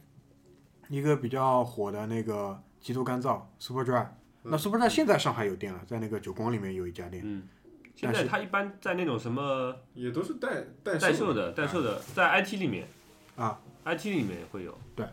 [0.89, 4.07] 一个比较火的那个极度干燥 Superdry，
[4.43, 7.21] 那 Superdry 现在上海有店了，在那个九宫里面有一家店。
[7.25, 7.47] 嗯，
[7.95, 11.99] 现在它一般在那种什么也都是代代代售的、代售的。
[12.15, 12.87] 在 IT 里面
[13.35, 14.77] 啊，IT 里面会有。
[14.95, 15.05] 对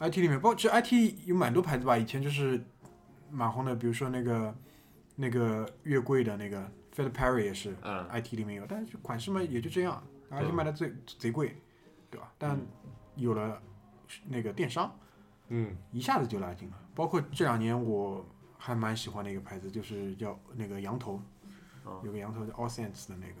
[0.00, 2.64] IT 里面，包括其实 IT 有蛮多牌子吧，以前就是
[3.30, 4.54] 蛮红的，比如说那个
[5.16, 11.56] 那个月桂的那个 Fed Perry 也是嗯，IT 里面有，但是款式嘛也就这样，而且卖的最贼贵，
[12.10, 12.32] 对吧？
[12.38, 12.56] 但
[13.16, 13.60] 有了
[14.28, 14.96] 那个电商，
[15.48, 16.76] 嗯，一下子就拉近了。
[16.94, 18.24] 包括这两年我
[18.58, 21.22] 还蛮喜欢的一个牌子，就是叫那个羊头，
[21.84, 23.34] 哦有个羊头叫 All Saints 的那个，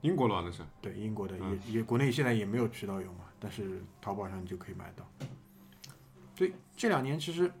[0.00, 0.64] 英国的那是。
[0.80, 5.06] 对，英国的嗯也也国内现在也没有渠道有嘛，但是淘宝上你就可以买到。
[6.34, 7.52] 所以这两年其实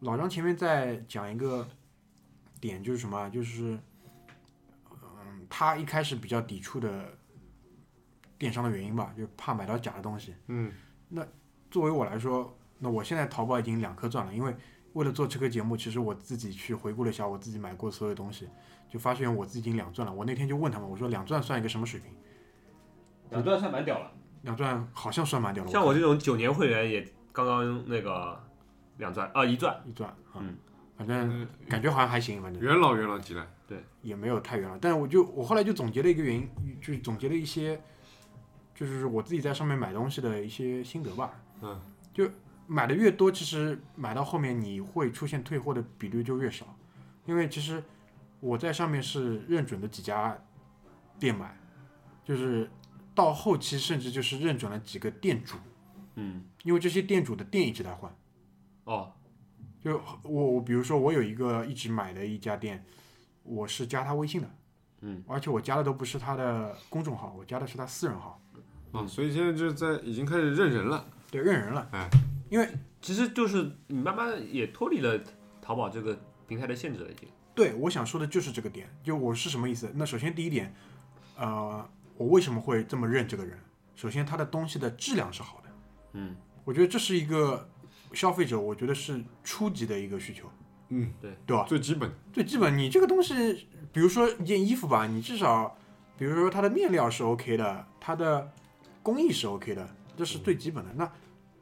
[0.00, 1.66] 老张前面在讲一个
[2.60, 3.78] 点，就是什么啊，就是
[4.90, 7.16] 嗯，他一开始比较抵触的
[8.38, 10.34] 电商的原因吧，就怕买到假的东西。
[10.48, 10.70] 嗯，
[11.70, 14.54] 作为我来说，那我现在淘宝已经两颗钻了，因为
[14.92, 18.48] 为了做这个节目，其实我自己去回顾了一下我自己买过所有东西，
[18.88, 20.12] 就发现我自己已经两钻了。
[20.12, 22.12] 我那天就问他们，我说两钻算一个什么水平？
[23.30, 24.12] 两钻算蛮屌了。
[24.42, 28.42] 两钻好像算蛮屌了，像我这种九年会员也刚刚那个
[28.96, 30.56] 两钻啊一钻，一钻啊，嗯
[30.96, 33.46] 反正感觉好像还行，反正元老元老级了。
[34.02, 34.76] 也没有太元老。
[34.78, 36.48] 但是我就我后来就总结了一个原因，
[36.80, 37.80] 就是总结了一些，
[38.74, 41.40] 就是我自己在上面买东西的一些心得吧。
[41.60, 41.80] 嗯，
[42.12, 42.28] 就
[42.72, 46.78] 买的越多，其实买到后面你会出现退货的比率就越少，
[47.26, 47.82] 因为其实
[48.38, 50.38] 我在上面是认准的几家
[51.18, 51.58] 店买，
[52.24, 52.70] 就是
[53.12, 55.56] 到后期甚至就是认准了几个店主，
[56.14, 58.14] 嗯，因为这些店主的店一直在换。
[58.84, 59.12] 哦，
[59.82, 62.84] 就我我比如说我有一个一直买的一家店，
[63.42, 64.48] 我是加他微信的，
[65.00, 68.40] 嗯，而且我加的都不是他的公众号，我加的是他私人号，
[68.92, 71.04] 嗯，所以现在就是在已经开始认人了。
[71.32, 71.88] 对，认人了。
[71.92, 72.08] 哎，
[72.50, 72.68] 因为
[73.00, 75.18] 其实就是你慢慢也脱离了
[75.62, 77.26] 淘宝这个平台的限制了，已经。
[77.54, 79.90] 对我想说的就是这个点，就我是什么意思？
[79.94, 80.74] 那首先第一点，
[81.36, 83.58] 呃，我为什么会这么认这个人？
[83.94, 85.70] 首先他的东西的质量是好的，
[86.14, 86.34] 嗯，
[86.64, 87.68] 我觉得这是一个
[88.12, 90.50] 消费者，我觉得是初级的一个需求，
[90.88, 91.64] 嗯，对对吧？
[91.68, 92.10] 最基本。
[92.32, 95.76] 最基本，你这个东西，比如说一件衣服吧，你至少
[96.16, 98.50] 比如说它的面料是 OK 的，它的
[99.02, 99.86] 工艺是 OK 的，
[100.16, 100.90] 这是最基本的。
[100.94, 101.12] 那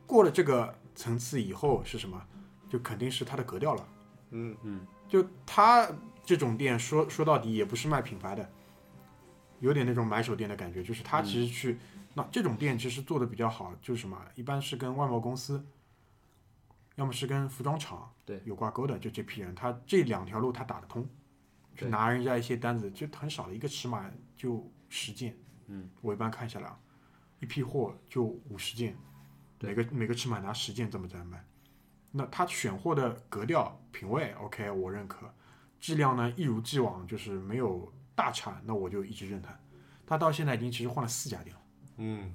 [0.08, 2.20] 过了这个层次以后是什么？
[2.68, 3.88] 就肯定是它的格调了。
[4.30, 5.88] 嗯嗯，就它
[6.24, 8.50] 这种店说说到底也不是卖品牌的，
[9.60, 10.82] 有点那种买手店的感觉。
[10.82, 11.78] 就是它其实去、
[12.14, 15.64] 那这种店其实做的比较好，就是什么，一般是跟外贸公司，
[16.96, 21.08] 要么是跟服装厂对有挂钩的，就这批人，他这两条路他打得通，
[21.74, 25.36] 去拿人家一些单子，就很少的一个尺码就十件。
[25.68, 26.78] 嗯，我一般看下来啊，
[27.40, 29.07] 一批货就五十件，对
[29.60, 31.44] 每个每个尺码拿十件这么在卖。
[32.10, 35.32] 那他选货的格调、品味，OK，我认可。
[35.78, 39.56] 质量呢，一如既往，就是没有大差，那我就一直认他。
[40.06, 41.62] 他到现在已经其实换了四家店了，
[41.98, 42.34] 嗯，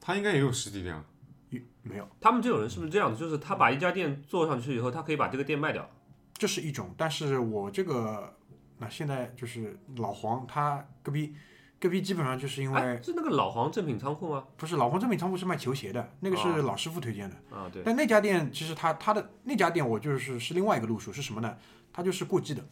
[0.00, 1.04] 他应该也有实体店啊。
[1.50, 3.20] 一没有，他们这种人是不是这样子？
[3.20, 5.88] 就是他把一家店做上去以后，他可以把这个店卖掉。
[6.34, 6.92] 这是一种。
[6.98, 8.36] 但是我这个，
[8.78, 11.36] 那现在就是老黄，他隔壁
[11.84, 14.42] 隔壁基本上就是因为、哎，是那个老黄正品仓库吗？
[14.56, 17.36] 不是老黄正品仓库是卖球鞋的，那个是哦老师傅推荐的。
[17.54, 21.54] 啊，对，但那家店其实他他的那家店我就是是另外一个路数是什么呢？
[21.92, 22.64] 他就是过季的，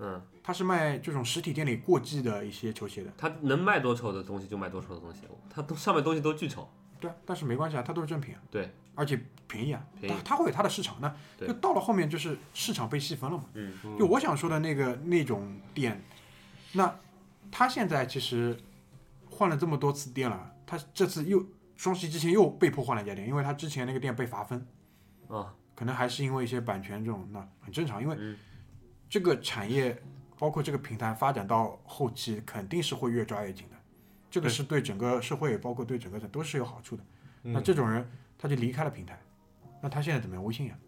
[0.00, 3.10] 嗯，他是卖这种实体店里过季的一些球鞋的。
[3.16, 6.68] 他能卖多丑的东西就卖多丑的东西，他都上面东西都巨丑。
[7.00, 8.40] 对啊，但是没关系啊，它都是正品啊。
[8.50, 10.96] 对，而且便宜啊，它它会有它的市场。
[11.00, 13.44] 那就到了后面就是市场被细分了嘛。
[13.54, 16.04] 嗯，就我想说的那个那种店，
[16.72, 16.94] 那
[17.50, 18.56] 他现在其实
[19.30, 21.44] 换了这么多次店了，他这次又
[21.76, 24.66] 双十一之前又被迫换了一家店，因为他之前那个店被罚分。
[25.28, 28.36] 啊，可能还是因为一些版权这种，那很正常，因为嗯
[29.08, 30.02] 这个产业
[30.38, 33.76] 包括这个平台发展到后期，肯定是会越抓越紧的，
[34.30, 37.02] 这个是对整个社会，包括对整个都是有好处的。
[37.42, 38.08] 嗯那这种人
[38.38, 39.20] 他就离开了平台，
[39.82, 40.44] 那他现在怎么样？
[40.44, 40.78] 微信呀，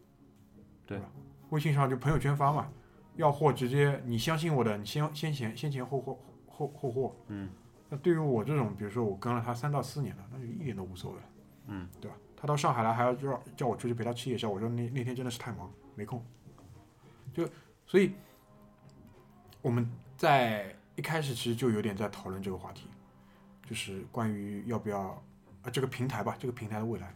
[0.86, 1.04] 对吧？
[1.50, 2.68] 微信上就朋友圈发嘛，
[3.16, 6.18] 要货直接你相信我的，你先先前先前后后
[6.66, 7.48] 后后货，嗯，
[7.88, 11.24] 那对于我这种，比如说我跟了他三到四年了，那就一点都无所谓了，
[11.68, 12.16] 嗯，对吧？
[12.36, 16.24] 他到上海来还要叫叫我出去陪他吃夜宵，我说那那天真的是太忙没空，
[17.32, 17.48] 就
[17.86, 18.14] 所以
[19.62, 22.88] 我们在一开始其实就有点在讨论这个话题，
[23.66, 25.22] 就是关于要不要
[25.62, 27.14] 啊这个平台吧，这个平台的未来，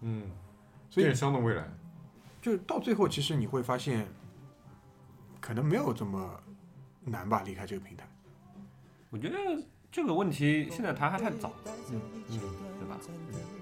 [0.00, 0.30] 嗯，
[0.88, 1.68] 所以电商的未来。
[2.40, 4.06] 就到最后其实你会发现，
[5.40, 6.40] 可能没有这么
[7.02, 8.08] 难吧，离开这个平台。
[9.10, 9.36] 我觉得
[9.90, 11.52] 这个问题现在谈还太早，
[11.90, 12.00] 嗯
[12.78, 12.96] 对吧？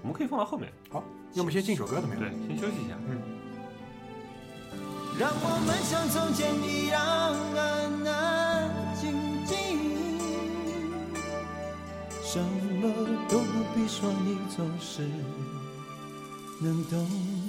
[0.03, 2.23] 我们可以放到后面，好，要么先进首歌怎么样？
[2.23, 2.95] 对，先休息一下。
[5.17, 7.01] 让我们像从前一样
[7.57, 9.11] 安安静
[9.43, 9.55] 静，
[12.23, 12.93] 什么
[13.27, 15.01] 都不必说，你总是
[16.61, 17.48] 能懂。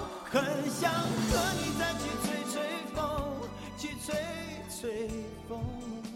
[0.31, 2.61] 很想和你再去吹吹
[2.95, 3.03] 风，
[3.77, 4.15] 去吹
[4.69, 5.09] 吹
[5.45, 5.59] 风。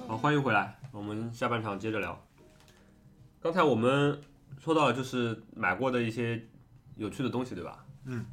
[0.07, 2.17] 好，欢迎回来，我们下半场接着聊。
[3.41, 4.17] 刚才我们
[4.57, 6.41] 说到就是买过的一些
[6.95, 7.85] 有趣的东西，对吧？
[8.05, 8.25] 嗯。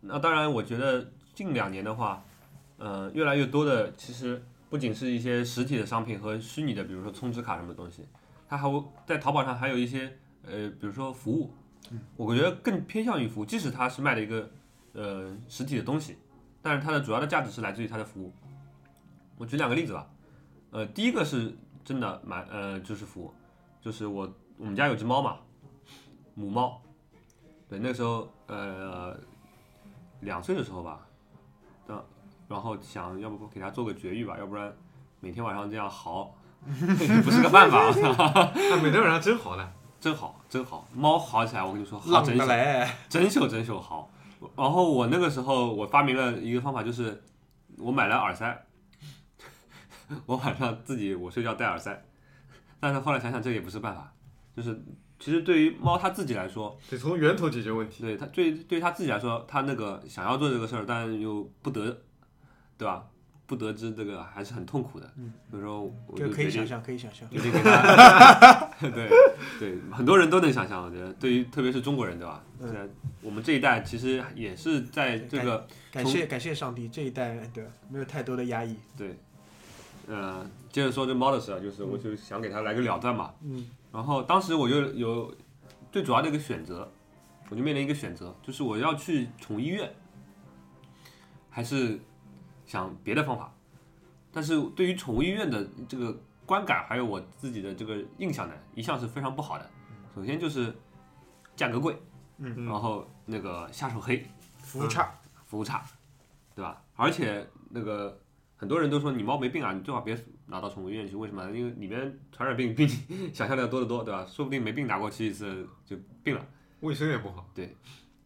[0.00, 2.24] 那当然，我觉得近两年的话，
[2.78, 8.04] 呃，越来越多的其实不仅是一些实体的商品和虚拟的，比如说充值卡什么东西，
[8.48, 11.54] 它还会在淘宝上还有一些呃，比如说服务，
[12.16, 14.50] 我觉得更偏向于服务，即使它是卖的一个
[15.00, 16.16] 呃实体的东西，
[16.60, 18.32] 但是它的主要的价值是来自于它的服务。
[19.36, 20.06] 我举两个例子吧，
[20.72, 23.32] 呃，第一个是真的买呃就是服务，
[23.80, 25.36] 就是我我们家有只猫嘛，
[26.34, 26.80] 母猫，
[27.68, 29.16] 对，那个时候呃
[30.20, 31.06] 两岁的时候吧，
[31.86, 32.04] 的，
[32.48, 34.74] 然后想要不给它做个绝育吧，要不然
[35.20, 36.34] 每天晚上这样嚎，
[36.66, 37.92] 不是个办法，
[38.82, 39.66] 每天晚上真嚎呢。
[40.00, 44.08] 真好真好，猫嚎起来我跟你说好真的秀，嘞，真秀真秀好。
[44.56, 47.22] 然后我那个时候我发明了一个方法，就是
[47.76, 48.66] 我买了耳塞，
[50.26, 52.04] 我晚上自己我睡觉戴耳塞，
[52.80, 54.12] 但是后来想想这也不是办法，
[54.56, 54.80] 就是
[55.18, 58.02] 其实对于猫它自己来说，得从源头解决问题。
[58.02, 62.02] 对它对对它自己来说，它那个想要做这个事儿，但又不得，
[62.76, 63.06] 对吧？
[63.48, 65.10] 不得知这个还是很痛苦的。
[65.16, 67.28] 嗯，所以说我就可以想象，可以想象。
[67.30, 69.08] 决定给他， 对
[69.58, 72.44] 对，很多人都能想象，我觉得对于特别是中国人，对吧？
[72.60, 72.90] 嗯，
[73.22, 78.76] 我们这一代其实也是在这个感谢感谢上帝，这一代对没有太多的压抑。
[78.96, 79.18] 对，
[80.06, 83.32] 呃，接着说这猫的事啊，就是我就想给他来个了断嘛。
[83.42, 83.66] 嗯。
[83.90, 85.34] 然后当时我就有
[85.90, 86.86] 最主要的一个选择，
[87.48, 89.90] 我就面临一个选择，就是我要去宠物医院，
[91.48, 91.98] 还是
[92.68, 93.52] 想别的方法。
[94.30, 96.16] 但是对于宠物医院的这个
[96.46, 99.68] 观感，还有我自己的这个印象呢，一向是非常不好的。
[100.14, 100.72] 首先就是
[101.56, 101.96] 价格贵，
[102.36, 104.24] 嗯然后那个下手黑，
[104.58, 105.10] 服务差，
[105.46, 105.82] 服务差，
[106.54, 106.82] 对吧？
[106.94, 108.20] 而且那个
[108.56, 110.16] 很多人都说你猫没病啊，你最好别
[110.46, 111.16] 拿到宠物医院去。
[111.16, 111.44] 为什么？
[111.50, 114.26] 因为里面传染病比你 想象的要多得多，对吧？
[114.26, 116.46] 说不定没病拿过去一次就病了。
[116.80, 117.48] 卫生也不好。
[117.54, 117.74] 对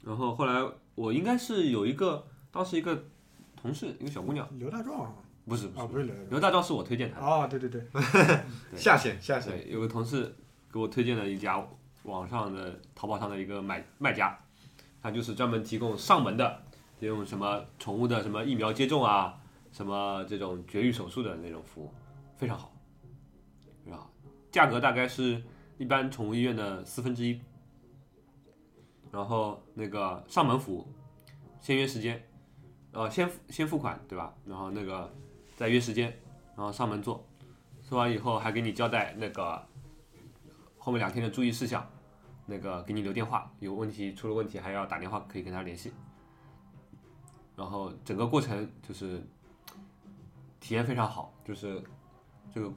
[0.03, 0.61] 然后后来
[0.95, 3.05] 我应该是有一个当时一个
[3.63, 6.31] 同事，一个小姑娘，刘大壮不是不啊，是，不是刘大壮。
[6.31, 7.27] 刘大壮是我推荐他的。
[7.27, 7.81] 哦，对对对，
[8.77, 9.53] 下线下线。
[9.53, 10.35] 对，有个同事
[10.73, 11.65] 给我推荐了一家
[12.03, 14.37] 网上的淘宝上的一个买卖家，
[15.01, 16.63] 他就是专门提供上门的
[17.01, 19.41] 这种什么宠物的什么疫苗接种啊，
[19.71, 21.93] 什么这种绝育手术的那种服务，
[22.37, 22.73] 非常好，
[23.85, 24.11] 非常好，
[24.51, 25.41] 价格大概是
[25.79, 27.41] 一般宠物医院的四分之一，
[29.13, 30.87] 然后那个上门服务，
[31.61, 32.25] 先约时间，
[32.93, 34.35] 呃，先先付款对吧？
[34.45, 35.13] 然后那个
[35.57, 36.15] 再约时间，
[36.57, 37.27] 然后上门做。
[37.83, 39.63] 做完以后还给你交代那个
[40.79, 41.87] 后面两天的注意事项，
[42.47, 45.93] 那个给你留电话，有问题出了问题还要打电话可以跟他联系。
[47.55, 49.23] 然后整个过程就是
[50.59, 51.83] 体验非常好，就是
[52.51, 52.73] 这个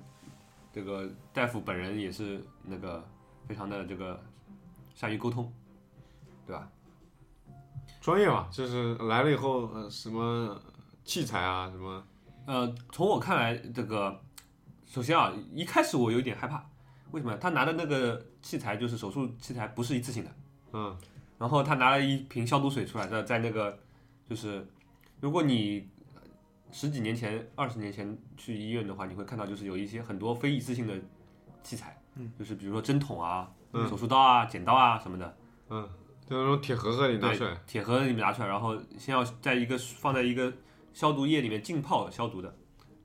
[0.73, 3.01] 这个大夫本人也是那个
[3.47, 4.21] 非常的这个
[4.93, 5.49] 善于沟通，
[6.45, 6.69] 对吧？
[8.05, 10.55] 专业嘛，就是来了以后，呃，什么
[11.03, 12.03] 器材啊，什么，
[12.45, 14.21] 呃，从我看来，这个
[14.85, 16.63] 首先啊，一开始我有点害怕，
[17.09, 17.35] 为什么？
[17.37, 20.29] 他拿的那个器材就是手术器材，不是一次性的。
[20.73, 20.95] 嗯，
[21.39, 23.75] 然后他拿了一瓶消毒水出来，在在那个
[24.29, 24.63] 就是，
[25.19, 25.89] 如果你
[26.71, 30.93] 十几年前、二十年前去医院的话，你会看到就是有一些很多非一次性的
[31.63, 35.37] 器材，嗯，就是比如说针筒啊、嗯手术刀啊、剪刀啊什么的，
[35.69, 35.89] 嗯，
[36.27, 40.51] 就那种铁盒子里拿出来，铁盒子里面拿出来，然后先要在一个放在一个
[40.93, 42.55] 消毒液里面浸泡消毒的。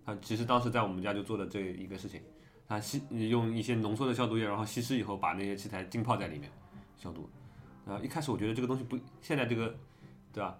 [0.07, 2.21] 啊，其实当时在我们家就做了这一个事情，
[2.67, 6.51] 他稀用一些浓缩的消毒液，然后稀释以后把那些器材浸泡在里面
[6.97, 7.29] 消毒。
[7.87, 9.75] 啊，一开始我觉得这个东西不，现在这个，
[10.33, 10.59] 对吧？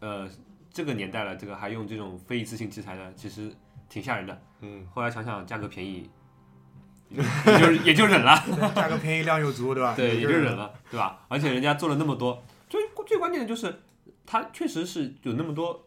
[0.00, 0.28] 呃，
[0.70, 3.54] 这个年代了，这个还用这种非一次性器材的，其实
[3.88, 4.42] 挺吓人的。
[4.60, 6.08] 嗯，后来想想价格便宜，
[7.46, 8.36] 也就也就忍了。
[8.74, 9.94] 价格便宜量又足，对吧？
[9.94, 11.24] 对，也就就是忍了，对吧？
[11.28, 13.74] 而且人家做了那么多，最最关键的就是，
[14.26, 15.86] 他确实是有那么多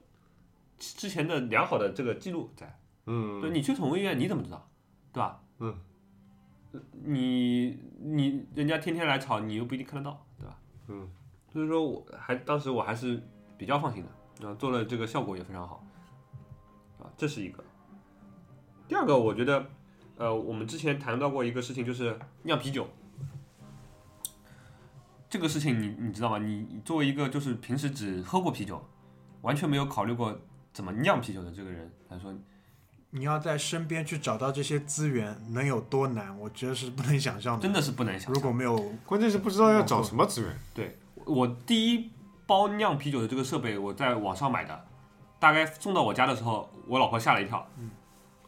[0.77, 2.79] 之前的良好的这个记录在。
[3.05, 4.69] 嗯，对，你去宠物医院你怎么知道，
[5.13, 5.39] 对吧？
[5.59, 5.75] 嗯
[6.73, 10.57] 呃，你你人家天天来吵，你又不一定看得到，对吧？
[10.87, 11.09] 嗯，
[11.51, 13.21] 所以说我还当时我还是
[13.57, 14.09] 比较放心的，
[14.41, 15.81] 然后做了这个效果也非常好，
[16.99, 17.63] 啊，这是一个。
[18.89, 19.65] 第二个，我觉得，
[20.17, 22.87] 呃，我们之前谈到过一个事情，就是酿啤酒。
[25.29, 26.37] 这个事情你你知道吗？
[26.37, 28.83] 你你作为一个就是平时只喝过啤酒，
[29.41, 30.39] 完全没有考虑过
[30.73, 32.33] 怎么酿啤酒的这个人来说，
[33.11, 36.37] 你要在身边去找到这些资源，能有多难？
[36.39, 37.61] 我觉得是不能想象的。
[37.61, 38.33] 真的是不能想象。
[38.33, 40.57] 如果没有 关键是不知道要找什么资源。
[40.73, 42.09] 对我第一
[42.45, 44.85] 包酿啤酒的这个设备，我在网上买的，
[45.39, 47.67] 大概送到我家的时候，我老婆吓了一跳。
[47.77, 47.91] 嗯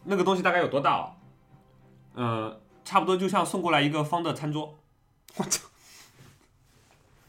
[0.05, 1.11] 那个东西大概有多大哦？
[2.19, 4.77] 呃，差不多就像送过来一个方的餐桌。
[5.37, 5.69] 我操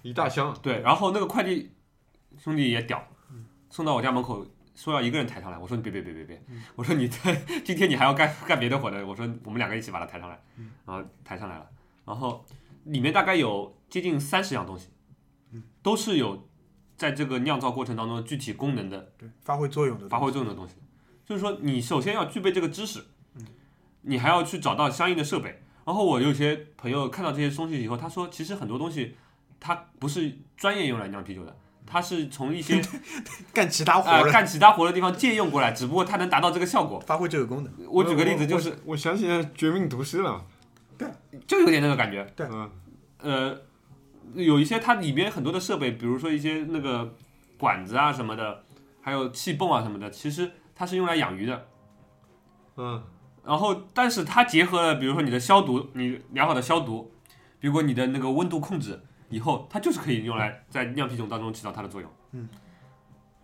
[0.02, 1.70] 一大箱，对，然后那个快递
[2.36, 3.06] 兄弟也屌，
[3.70, 5.56] 送到我家门口，说要一个人抬上来。
[5.56, 6.42] 我说你别别别别别，
[6.74, 9.06] 我说你在今天你还要干干别的活的。
[9.06, 10.42] 我说我们两个一起把它抬上来，
[10.84, 11.70] 然后抬上来了，
[12.04, 12.44] 然后
[12.86, 14.88] 里面大概有接近三十样东西，
[15.82, 16.48] 都是有
[16.96, 20.74] 在这个酿造过程当中具体功能的对发挥作用的发挥作用的东西。
[21.24, 23.04] 就是说，你首先要具备这个知识，
[24.02, 25.62] 你还要去找到相应的设备。
[25.84, 29.16] 然后我有些朋友看到这些东西以后，他说，其实很多东西
[29.58, 32.80] 它不是专业用来酿啤酒的，它是从一些
[33.52, 37.00] 干其他活干其他活的地方借用过来，只不过它能达到这个效果。
[37.00, 37.72] 发挥这个功能。
[37.88, 40.44] 我举个例子，就是我我想起来《绝命毒师》了，
[40.96, 41.08] 对
[41.46, 42.24] 就有点那个感觉。
[42.36, 42.70] 对嗯
[43.18, 43.58] 呃，
[44.34, 47.14] 有一些它里面很多的设备，比如说一些那个
[47.58, 48.64] 管子啊什么的，
[49.00, 51.66] 还有气泵啊什么的，其实它是用来养鱼的。
[52.76, 53.02] 嗯，
[53.50, 57.12] 然后，但是它结合了，比如说你的消毒，你良好的消毒，
[57.58, 62.08] 比如说你的那个温度控制，以后它就是可以用来在酿啤酒当中起到它的作用。
[62.30, 62.48] 嗯，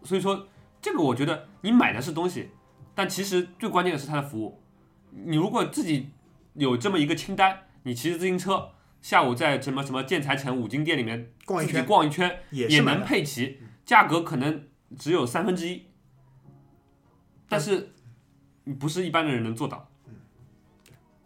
[0.05, 0.47] 所以说
[0.81, 2.51] 这个我觉得你买的是东西，
[2.95, 4.63] 但其实最关键的是它的服务。
[5.11, 6.11] 你如果自己
[6.55, 8.71] 有这么一个清单，你骑着自行车，
[9.03, 15.87] 下午在什么什么建材城五金店里面逛一圈逛一圈，也能配齐，价格可能只有三分之一，
[17.49, 17.93] 但是
[18.79, 19.89] 不是一般的人能做到。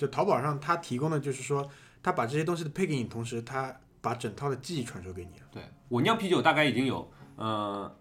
[0.00, 1.68] 就淘宝上它提供的就是说，
[2.02, 5.46] 它把这些东西配给你，同时它把整套的技艺传授给你了。
[5.52, 7.94] 对我酿啤酒大概已经有呃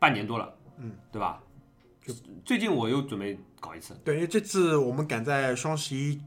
[0.00, 1.40] 半年多了，嗯，对吧？
[2.02, 2.12] 就
[2.44, 6.20] 最近我又准备搞一次，对，因为这次我们赶在双十一，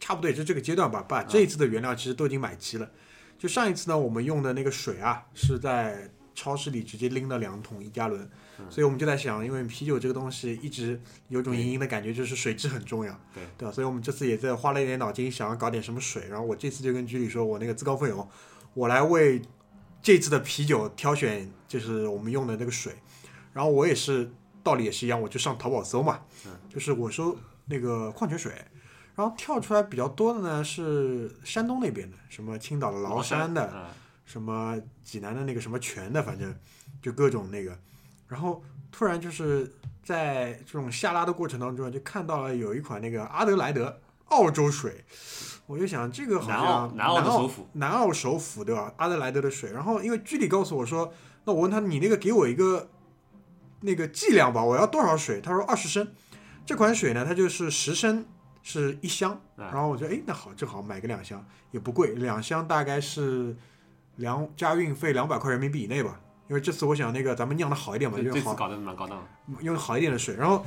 [0.00, 2.90] 差不多也是这个阶段吧，把这一次的原料其实都已经买齐了。
[3.38, 8.30] 就上一次呢，我们用的那个水啊，是在超市里直接拎了两桶一加仑，
[8.68, 13.72] 所以我们就在想，因为啤酒这个东西一直有种隐隐的感觉，就是水质很重要，对对吧？
[13.72, 16.28] 所以我们这次也在花了一点脑筋，想要搞点什么水。
[16.28, 18.28] 然后我这次就跟居里说，我那个自告奋勇，
[18.74, 19.40] 我来为
[20.02, 22.94] 这次的啤酒挑选，就是我们用的那个水。
[23.52, 24.30] 然后我也是
[24.62, 26.20] 道理也是一样，我就上淘宝搜嘛，
[26.68, 27.36] 就是我搜
[27.66, 28.52] 那个矿泉水，
[29.14, 33.86] 然后跳出来比较多的呢是山东那边的，什么青岛的崂山的，嗯
[34.24, 36.54] 什么济南的那个什么泉的，反正
[37.00, 37.76] 就各种那个。
[38.32, 39.70] 然后突然就是
[40.02, 45.04] 在这种下拉的过程当中，就看到了有一款那个阿德莱德澳洲水，
[45.66, 48.90] 我就想这个好南澳像南澳的首府，南澳首府对吧？
[48.96, 49.70] 阿德莱德的水。
[49.70, 51.12] 然后因为居里告诉我说，
[51.44, 52.88] 那我问他你那个给我一个
[53.82, 55.42] 那个剂量吧，我要多少水？
[55.42, 56.08] 他说二十升。
[56.64, 58.24] 这款水呢，它就是十升
[58.62, 59.38] 是一箱。
[59.56, 63.54] 哎然后我就，哎，那好，正好买个两箱，也不贵，两箱大概是
[64.16, 66.20] 两加运费两百块人民币以内吧。
[66.52, 69.26] 因为这次我想那个咱们酿的好一点嘛，用好这这次搞得蛮高档。
[69.62, 70.36] 用好一点的水。
[70.36, 70.62] 然后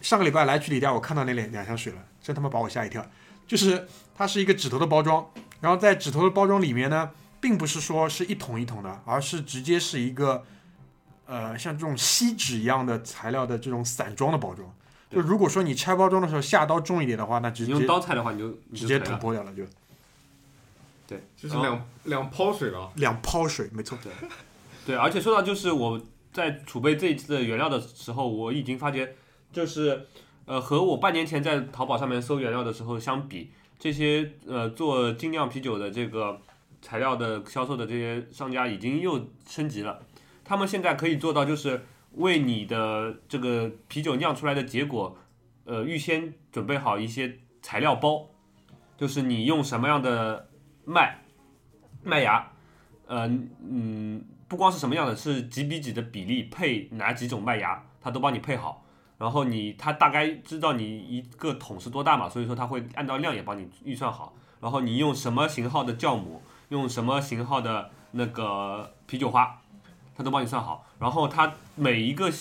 [0.00, 3.04] 上个礼拜来居里家，我看到那两两箱水了，真他妈把我吓一跳。
[3.46, 3.86] 就是
[4.16, 5.30] 它是一个纸头的包装，
[5.60, 10.42] 然后在纸头的包装里面呢，并不是说是一桶一桶的，而是直接是一个
[11.26, 14.66] 呃像这种锡纸一样的材料的这种散装的包装。
[15.10, 19.16] 就如果说你拆包装的时候下刀重一点的话，那直你用接刀拆的话，你就直接就赔了。
[19.18, 19.62] 吐破掉了，就
[21.06, 22.92] 对，就是两两泡水了。
[22.96, 23.96] 两泡水，没错。
[24.04, 24.12] 对，
[24.88, 26.00] 对而且说到就是我
[26.32, 29.14] 在储备这一次的原料的时候，我已经发觉，
[29.52, 30.06] 就是
[30.46, 36.40] 呃和我半年前在淘宝上面搜原料的时候相比，这些呃做精酿啤酒的这个
[36.80, 40.00] 材料的销售的这些商家已经又升级了，
[40.42, 45.18] 他们现在可以做到就是为你的这个啤酒酿出来的结果，
[45.66, 48.26] 呃预先准备好一些材料包，
[48.96, 50.48] 就是你用什么样的
[50.86, 51.22] 麦
[52.02, 52.50] 麦芽，
[53.06, 53.26] 呃
[53.68, 54.24] 嗯。
[54.48, 58.82] 不光是什么样的，是几比几的比例配哪几种麦芽，它都帮你配好。
[59.18, 64.32] 然后你他大概知道你一个桶是多大嘛，所以说他会按照量也帮你预算好。
[64.60, 69.60] 然后你用什么型号的酵母，用什么型号的那个啤酒花，
[70.16, 70.86] 他都帮你算好。
[70.98, 72.32] 然后它每一个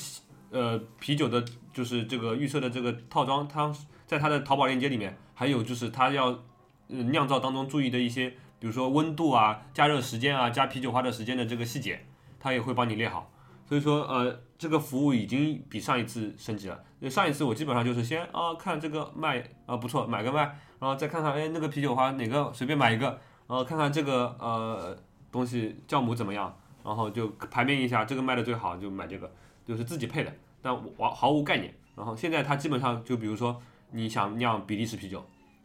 [0.51, 1.43] 呃啤酒的，
[1.73, 3.73] 就是这个预设的这个套装，它
[4.05, 6.39] 在它的淘宝链接里面，还有就是它要
[6.87, 8.33] 酿造当中注意的一些。
[8.59, 12.03] 比如说温度啊、加热时间啊、加啤酒花的时间的这个细节，
[12.39, 13.31] 它也会帮你列好。
[13.67, 16.83] 所以说，呃，这个服务已经比上一次升级了。
[17.09, 20.43] 上一次我基本上就是先啊看这个麦啊不错，买个麦，
[20.79, 23.07] 然后再看看哎那个啤酒花哪个随便买一个，
[23.45, 24.97] 然后看看这个呃
[25.29, 29.29] 东西酵母怎么样，然后就排名一下这个卖的最好就买这个，
[29.65, 31.73] 就是自己配的，但我毫无概念。
[31.93, 35.23] 然后现在它基本上就比如说你想酿比利时啤酒，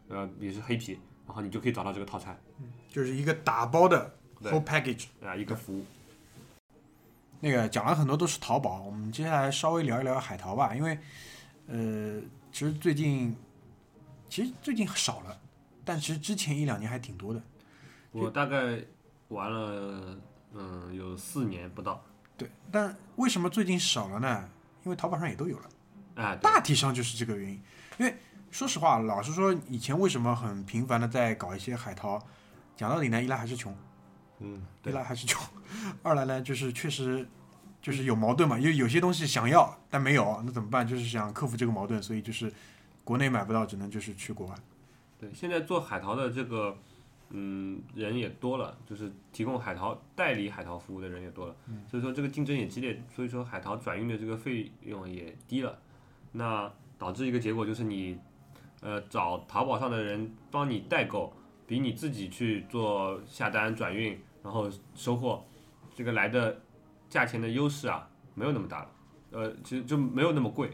[0.09, 2.37] 呃比利时黑啤，然后你就可以找到这个套餐。
[2.93, 5.05] 就是一个打包的对 whole package。
[5.25, 5.83] 啊，一个服务。
[7.39, 10.97] 那个讲了很多都是淘宝，我们接下来稍微聊一聊海淘吧，因为
[11.67, 12.21] 呃，
[12.51, 13.35] 其实最近
[14.29, 15.37] 其实最近少了，
[15.83, 17.41] 但其实之前一两年还挺多的。
[18.11, 18.79] 我大概
[19.29, 20.17] 玩了，
[20.53, 22.01] 嗯，有四年不到。
[22.37, 24.49] 对，但为什么最近少了呢？
[24.85, 25.69] 因为淘宝上也都有了，
[26.15, 27.61] 哎，大体上就是这个原因。
[27.97, 28.15] 因为
[28.51, 32.25] 说实话，老实说，以前为什么很频繁的在搞一些海淘？
[32.75, 33.75] 讲道理呢，一来还是穷，
[34.39, 35.41] 嗯，一来还是穷，
[36.01, 37.27] 二来呢就是确实
[37.81, 40.87] 就是有矛盾嘛，因为有些东西想要但没有，那怎么办？
[40.87, 42.51] 就是想克服这个矛盾，所以就是
[43.03, 44.55] 国内买不到，只能就是去国外。
[45.19, 46.75] 对，现在做海淘的这个，
[47.29, 51.55] 嗯，人也多了，就是提供海淘代理海淘服务的人也多了，
[51.89, 55.77] 所以说这个竞争也激烈，所以说海淘转运的这个费用也低了，
[56.31, 58.17] 那导致一个结果就是你，
[58.81, 61.31] 呃，找淘宝上的人帮你代购。
[61.65, 65.43] 比你自己去做下单转运，然后收货，
[65.95, 66.61] 这个来的
[67.09, 68.89] 价钱的优势啊，没有那么大了。
[69.31, 70.69] 呃，其实就没有那么贵，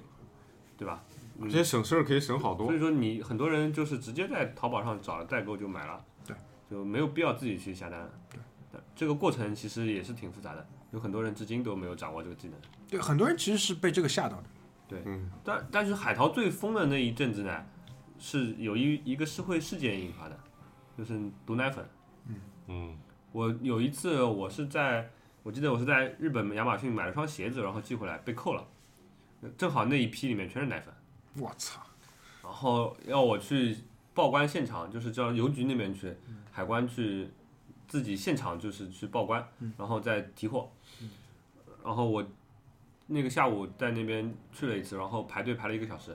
[0.78, 1.04] 对吧？
[1.44, 2.76] 这些省事儿可以省好多所。
[2.76, 6.36] 以说你很多人就是直接在淘宝上找了代购就买了，对，
[6.70, 8.10] 就没有必要自己去下单。
[8.30, 12.60] 对，这个过程其实也是挺复杂的，有很多人至今都没有掌握这个技能。
[12.90, 14.44] 对，很多人其实是被这个吓到的。
[15.06, 17.64] 嗯，但但是海淘最疯的那一阵子呢，
[18.18, 20.38] 是有一一个社会事件引发的，
[21.00, 21.86] 就是毒奶粉。
[22.68, 22.94] 嗯，
[23.32, 25.10] 我有一次我是在，
[25.44, 28.68] 我记得我是在日本亚马逊买了双鞋子，然后寄回来被扣了，
[29.58, 30.94] 正好那一批里面全是奶粉。
[31.38, 31.82] 我操！
[32.44, 33.78] 然后要我去
[34.14, 36.14] 报关现场，就是叫邮局那边去，
[36.52, 37.30] 海关去
[37.88, 39.48] 自己现场就是去报关，
[39.78, 40.70] 然后再提货。
[41.82, 42.22] 然后我
[43.08, 46.14] 那个下午在那边去了一次，然后排队排了一个小时，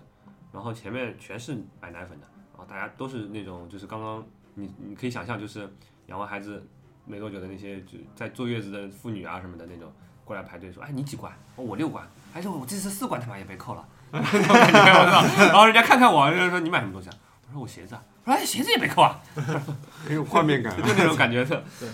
[0.53, 4.25] 然后前面全是买奶粉的，然后大家都是那种就是刚刚
[4.55, 5.69] 你你可以想象就是
[6.07, 6.67] 养完孩子
[7.05, 9.93] 没多久的那些就在坐月子的妇女啊什么的那种
[10.25, 11.33] 过来排队说，哎你几罐？
[11.57, 13.87] 哦我六罐，还是我这次四罐他妈也被扣了。
[14.15, 17.15] 然后人家看看我，就说你买什么东西啊？
[17.49, 18.03] 我说我鞋子啊。
[18.25, 19.21] 我说哎，鞋子也被扣啊，
[20.07, 20.83] 很有画面感 就。
[20.95, 21.89] 那种感觉的，对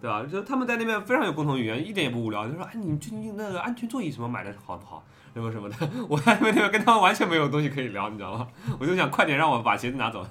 [0.00, 0.24] 对吧？
[0.30, 2.46] 就他们在那边非常有共同语言，一点也不无聊。
[2.46, 5.04] 就说哎，你最近那个安全座椅什么买的好不好？
[5.34, 5.76] 什么什么的，
[6.08, 8.48] 我在那边跟他们完全没有东西可以聊，你知道吗？
[8.78, 10.26] 我就想快点让我把鞋子拿走。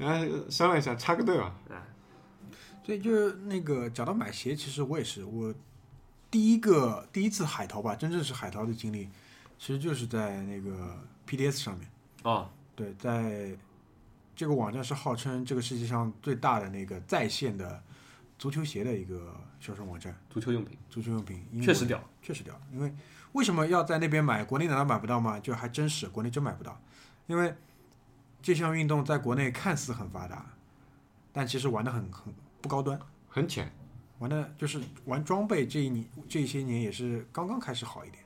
[0.00, 1.54] 哎，商量一下，插个队吧。
[2.82, 5.54] 所以就是那个讲到买鞋，其实我也是，我
[6.30, 9.08] 第一个第一次海淘吧，真正是海淘的经历，
[9.58, 10.98] 其实就是在那个
[11.28, 11.88] PDS 上面。
[12.22, 13.56] 哦，对，在
[14.34, 17.80] 这个网站是号称这个世界上最大的那个在线的
[18.38, 22.02] 足球鞋的一个销售网站，足球用品足球用品，确实屌。
[22.22, 22.58] 确实屌。
[22.72, 22.92] 因为
[23.32, 24.42] 为什么要在那边买？
[24.42, 25.38] 国内难道买不到吗？
[25.38, 26.80] 就还真是，国内真买不到。
[27.26, 27.54] 因为
[28.42, 30.46] 这项运动在国内看似很发达，
[31.32, 33.70] 但其实玩的很很不高端，很浅，
[34.18, 38.22] 玩的就是玩装备这一年这些年也是刚刚开始好一点。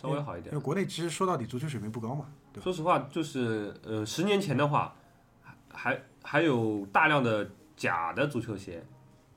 [0.00, 0.64] 稍微好一点因为。
[0.64, 2.62] 国内其实说到底足球水平不高嘛，对？
[2.62, 4.94] 说实话，就是呃，十年前的话，
[5.42, 8.80] 还还还有大量的假的足球鞋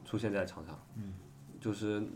[0.06, 1.14] 出现在场上，嗯，
[1.60, 2.08] 就是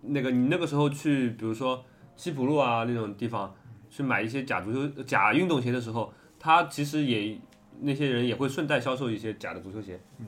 [0.00, 1.84] 那个你那个时候去，比如说
[2.14, 3.52] 西普路啊那种地方
[3.90, 7.38] 去买一些假足球、假运动鞋的时候，他其实也
[7.80, 10.26] 那些人也会顺带销售一些假的足球鞋，嗯，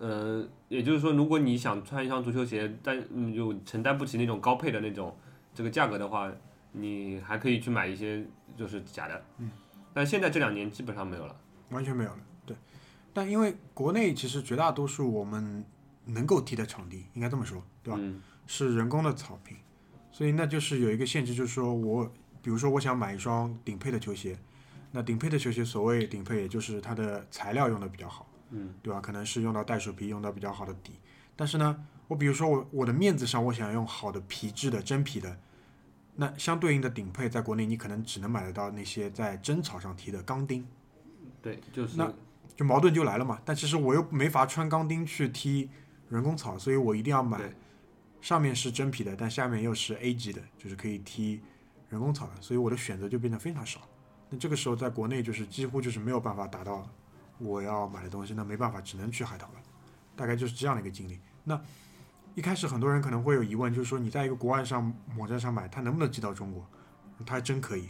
[0.00, 5.16] 呃，也就是说，如果你想穿一双足球鞋，但嗯又承担不起那种高配的那种
[5.54, 6.28] 这个价格的话，
[6.72, 8.26] 你还可以去买一些
[8.56, 9.48] 就是假的，嗯，
[9.92, 11.36] 但现在这两年基本上没有了。
[11.70, 12.18] 完全没有了。
[12.44, 12.56] 对，
[13.12, 15.64] 但因为国内其实绝大多数我们
[16.04, 17.96] 能够踢的场地，应该这么说，对吧？
[18.00, 19.56] 嗯是人工的草坪，
[20.12, 22.04] 所以那就是有一个限制，就是说我
[22.42, 24.36] 比如说我想买一双顶配的球鞋，
[24.96, 29.00] 那顶配的球鞋所谓顶配，也就是它的材料用的比较好，嗯，对吧？
[29.00, 30.92] 可能是用到袋鼠皮，用到比较好的底，
[31.34, 35.36] 但是呢，我比如说我我的面子上我想用好的皮质的真皮的。
[36.14, 40.64] 那相对应的顶配，在国内你可能只能买得到那些在真草上踢的钢钉，
[41.42, 42.08] 对，就是那
[42.54, 43.40] 就矛盾就来了嘛。
[43.44, 45.68] 但其实我又没法穿钢钉去踢
[46.08, 47.52] 人工草，所以我一定要买
[48.20, 51.40] 上面是真皮的，但下面又是 A 级的，就是可以踢
[51.88, 53.80] 人工草的，所以我的选择就变得非常少。
[54.34, 56.88] 那这个时候在国内就是几乎就是没有办法达到
[57.38, 59.54] 我要买的东西，那没办法，只能去海淘了。
[60.16, 61.20] 大概就是这样的一个经历。
[61.44, 61.60] 那
[62.34, 66.66] 一开始很多人可能会有疑问，就是说你在一个国外上网站上买，它能不能寄到中国？
[67.24, 67.88] 它还真可以。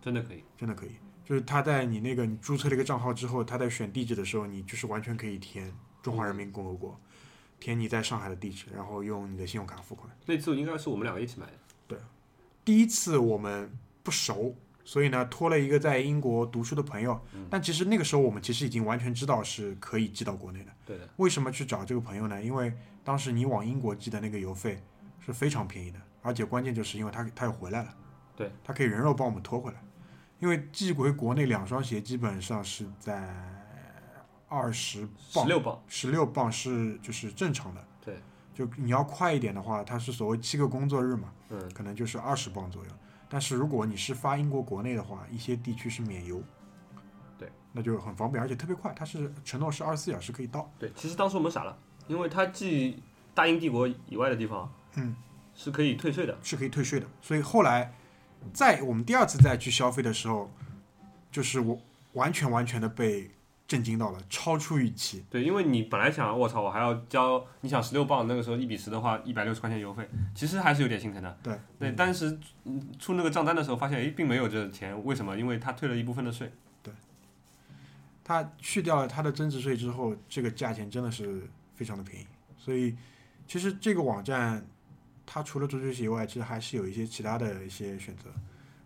[0.00, 0.42] 真的可以。
[0.56, 0.96] 真的可以。
[1.24, 6.98] 就是他在你那个你注册了一个账号之后，他在选地址的时候，你就是完全可以填中华人民共和国，
[7.60, 10.10] 填你在上海的地址，然后用你的信用卡付款。
[10.26, 11.52] 那次应该是我们两个一起买的。
[11.86, 11.98] 对
[12.64, 13.70] 第一次我们
[14.02, 20.72] 不熟，所以呢托了一个在英国读书的朋友，但其实那个时候我们其实已经完全知道是可以寄到国内的。
[20.86, 22.42] 对的，为什么去找这个朋友呢？
[22.42, 22.72] 因为
[23.04, 24.82] 当时你往英国寄的那个邮费
[25.20, 27.94] 是非常便宜的，而且关键就是因为他他又回来了，
[28.36, 29.82] 对，他可以人肉帮我们拖回来。
[30.38, 33.32] 因为寄回国内两双鞋基本上是在
[34.48, 35.82] 二十磅十磅，六磅。
[35.86, 37.84] 十六磅是就是正常的。
[38.02, 38.16] 对，
[38.54, 42.90] 就你要快一点的话，它是所谓七个工作日嘛，嗯，可能就是二十磅左右。
[43.32, 46.42] 但是如果你是发英国国内的话，一些地区是免邮，
[47.38, 48.92] 对，那就很方便，而且特别快。
[48.92, 50.68] 它是承诺是二十四小时可以到。
[50.80, 51.78] 对，其实当时我们傻了，
[52.08, 53.00] 因为它寄
[53.32, 55.14] 大英帝国以外的地方，嗯，
[55.54, 56.36] 是可以退税的。
[56.42, 57.06] 是可以退税的。
[57.22, 57.94] 所以后来，
[58.52, 60.50] 在我们第二次再去消费的时候，
[61.30, 61.78] 就是我
[62.14, 63.30] 完全完全的被
[63.70, 65.24] 震惊到了，超出预期。
[65.30, 71.38] 对，因为你本来想，我操，我还要交，你想十六磅那个时候一比十的话，一百六十块钱邮费，其实还是有点心疼的。
[71.40, 75.38] 对对，当时嗯出那个账单的时候，发现诶并没有这钱，为什么？
[75.38, 76.52] 因为他退了一部分的税。
[76.82, 76.92] 对，
[78.24, 82.26] 他去掉了他的增值税之后，这个价钱真的是非常的便宜。
[82.58, 82.96] 所以，
[83.46, 84.66] 其实这个网站
[85.24, 88.24] 它除了足球鞋以外，其实还是有一些其他的一些选择。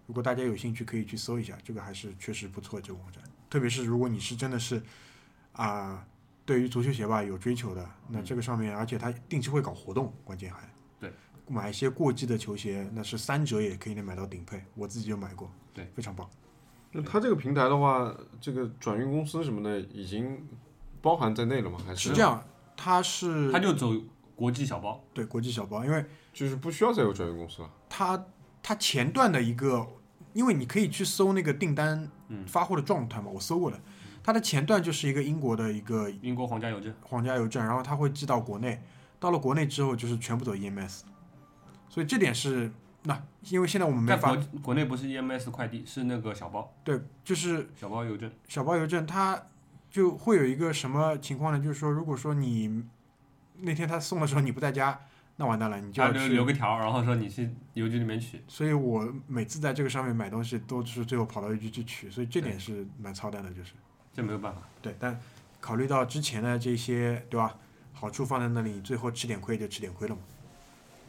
[0.07, 2.78] 如果大家有兴趣，可以去搜一下，这个还是确实不错。
[2.78, 3.24] 这个网站，
[3.55, 4.83] 特别是如果你是真的是
[5.53, 6.05] 啊、
[6.45, 11.09] 对于足球鞋吧有追求的，那这个上面，而且它定期会搞活动，关键还对
[11.47, 16.29] 买一些过季的球鞋，那是三折也可以能买到顶配，我自己就买过，对，非常棒。
[16.91, 20.45] 那它这个平台的话，这个转运公司什么的已经
[21.01, 21.79] 包含在内了吗？
[21.87, 22.45] 还是是这样，
[22.77, 23.93] 它是他就走
[24.35, 27.71] 国际小包，对国际小包，因为就是不需要再有转运公司了？
[27.89, 28.27] 它
[28.61, 29.87] 它前段的一个，
[30.35, 33.80] 因为你可以去搜那个订单嗯发货的状态嘛，我搜过的，
[34.22, 36.93] 它的前段就是一个英国的一个英国皇家邮政。
[37.01, 38.82] 皇家邮政，然后它会寄到国内，
[39.18, 41.01] 到了国内之后就是全部走 EMS，
[41.89, 42.70] 所以这点是
[43.05, 48.30] 那因为现在我们没法国内不是 EMS 快递，是那个小包对，就是小包邮政。
[48.49, 49.41] 小包邮政它
[49.91, 51.62] 就会有一个什么情况呢？
[51.62, 52.85] 就是说，如果说你
[53.61, 54.99] 那天他送的时候你不在家，
[55.37, 58.41] 那完蛋了，你就他留留个条，然后说你去邮局里面取。
[58.47, 63.72] 所以我每次在这个上面买东西，都是最后跑到邮局去取，所以这点是蛮操蛋的，就是
[64.12, 64.62] 这没有办法。
[64.80, 64.95] 对。
[64.99, 65.18] 但
[65.61, 67.59] 考虑到之前的这些，对吧？
[67.93, 70.20] 好处放在那里，最后吃点亏就吃点亏了嘛。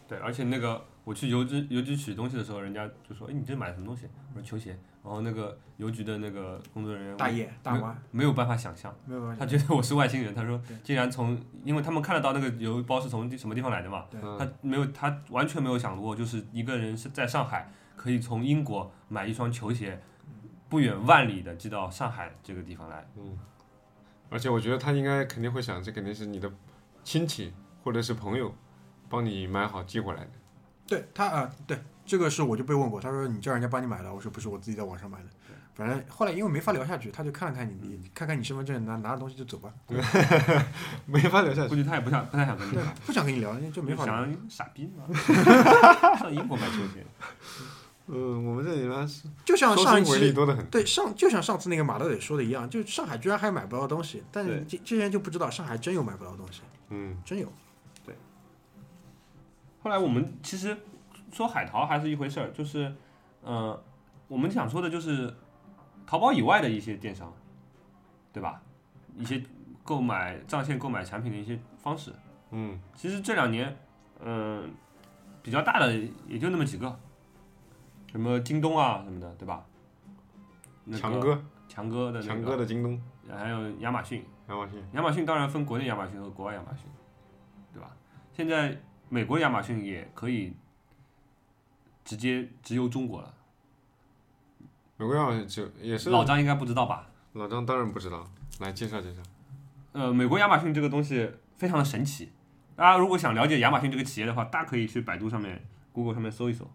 [0.07, 10.33] 对，而且那个我去邮局邮局取东西的时候，人家就说：“哎，你这买的什么东西？”我说：“球鞋。”然后那个邮局的那个工作人员大爷大妈没有办法想象，没有办法他觉得我是外星人。
[10.33, 14.05] 他说：“竟然从，因为他们看得到那个邮包是从什么地方来的嘛，
[14.39, 20.01] 他没有，他完全没有想过，就是一个人是在上海可以从英国买一双球鞋，
[20.67, 23.07] 不远万里的寄到上海这个地方来。
[23.15, 23.37] 嗯
[24.31, 26.51] 而且我觉得他应该肯定会想，这肯定是你的
[27.03, 27.53] 亲戚
[27.83, 28.51] 或者是朋友
[29.07, 30.31] 帮你买好寄过来的。
[30.87, 35.25] 对他啊、对这个是我就被问过，他说你叫人家帮你买的，我说不是，我自己在网上买的。
[35.73, 39.73] 反正后来因为没法聊下去，他就看了看你，你看看你身份证，拿拿着东西就走吧。
[41.05, 41.67] 没法聊下去。
[41.69, 44.15] 估计他也不想不太想跟你聊，，不想跟你聊，就没法聊。
[44.15, 45.03] 想傻逼嘛，
[46.17, 47.05] 上英国买球鞋。
[48.07, 50.65] 嗯， 我们这里呢是就像上一期多得很。
[50.67, 57.51] 对上就像上次那个马德磊说的一样，就上海居然还买不到东西，但这这些人就不知道上海真有买不到东西，嗯，真有。
[58.05, 58.15] 对
[59.81, 60.77] 后来我们其实
[61.35, 62.95] 说海淘还是一回事儿，就是，
[63.41, 63.77] 呃，
[64.29, 65.35] 我们想说的就是
[66.07, 67.33] 淘宝以外的一些电商，
[68.31, 68.61] 对吧？
[69.17, 69.43] 一些
[69.83, 72.13] 购买在线购买产品的一些方式。
[72.51, 73.77] 嗯，其实这两年，
[74.21, 74.73] 嗯、
[75.43, 75.93] 比较大的
[76.25, 76.97] 也就那么几个，
[78.09, 79.65] 什么京东啊什么的，对吧？
[80.85, 86.89] 那个强哥，强哥的那强个，哥的京东、还有亚马逊，亚马逊，亚马逊当然分国内亚马逊和国外亚马逊，
[87.73, 87.91] 对吧？
[88.31, 90.53] 现在美国亚马逊也可以
[92.05, 93.33] 直接直邮中国了，
[94.95, 97.09] 美国亚马逊就也是老张应该不知道吧？
[97.33, 98.25] 老张当然不知道，
[98.59, 99.21] 来介绍介绍。
[99.91, 102.31] 呃，美国亚马逊这个东西非常的神奇，
[102.75, 106.69] 大家如果想了解亚马逊这个企业的话，大家可以去百度上面、Google 上面搜一搜。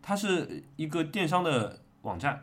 [0.00, 2.42] 它是一个电商的网站，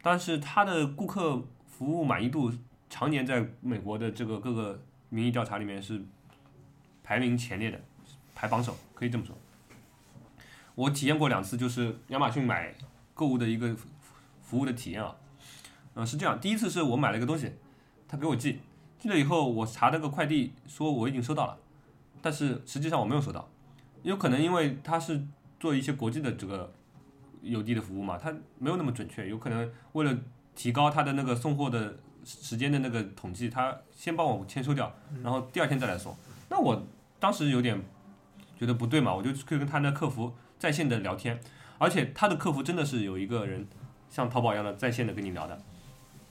[0.00, 2.50] 但是它的顾客服务满意度
[2.88, 6.02] 常年在美国的这个各个民意调查里面是
[7.04, 7.78] 排名前列的，
[8.34, 9.36] 排榜首，可以这么说。
[10.80, 12.74] 我体验过两次，就是亚马逊买
[13.12, 13.76] 购物的一个
[14.40, 15.14] 服务的体验啊。
[15.94, 17.52] 嗯、是这样，第一次是我买了一个东西，
[18.08, 18.58] 他给我寄，
[18.98, 21.58] 寄了以后，我查那个快递说我已经收到了，
[22.22, 23.46] 但是实际上我没有收到，
[24.02, 25.22] 有可能因为他是
[25.58, 26.72] 做一些国际的这个
[27.42, 30.16] 邮递的服务嘛，他没有那么准确，有可能为了
[30.54, 34.90] 提高他的那个送货的时间的那个统计，他先帮我签收掉，
[35.22, 36.16] 然后第二天再来送。
[36.48, 36.82] 那我
[37.18, 37.78] 当时有点
[38.58, 41.40] 觉得不对嘛，我就去跟他那客服在线的聊天，
[41.78, 43.66] 而且他的客服真的是有一个人
[44.08, 45.60] 像淘宝一样的在线的跟你聊的。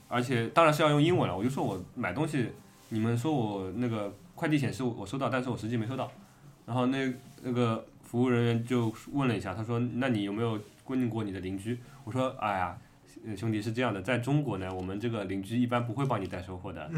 [0.08, 1.36] 而且当然是要用英文了。
[1.36, 2.50] 我就说我买东西，
[2.88, 6.10] 你们说我那个快递显示我收到，但是我实际没收到。
[6.64, 7.12] 然后那
[7.42, 12.78] 那个服务人员就问了一下，他说：“那你有没有问过你的邻居？”我说：“哎呀，
[13.36, 16.88] 兄弟是这样的，在中国呢，我们这个邻居一般不会帮你带收货的。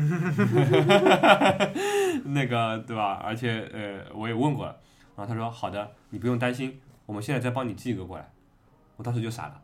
[2.25, 3.15] 那个对吧？
[3.25, 4.77] 而且呃，我也问过了。
[5.17, 6.79] 然后他说：好的，你不用担心，
[7.13, 8.27] 我们现在再帮你寄一个过来。
[8.97, 9.63] 我当时就傻了。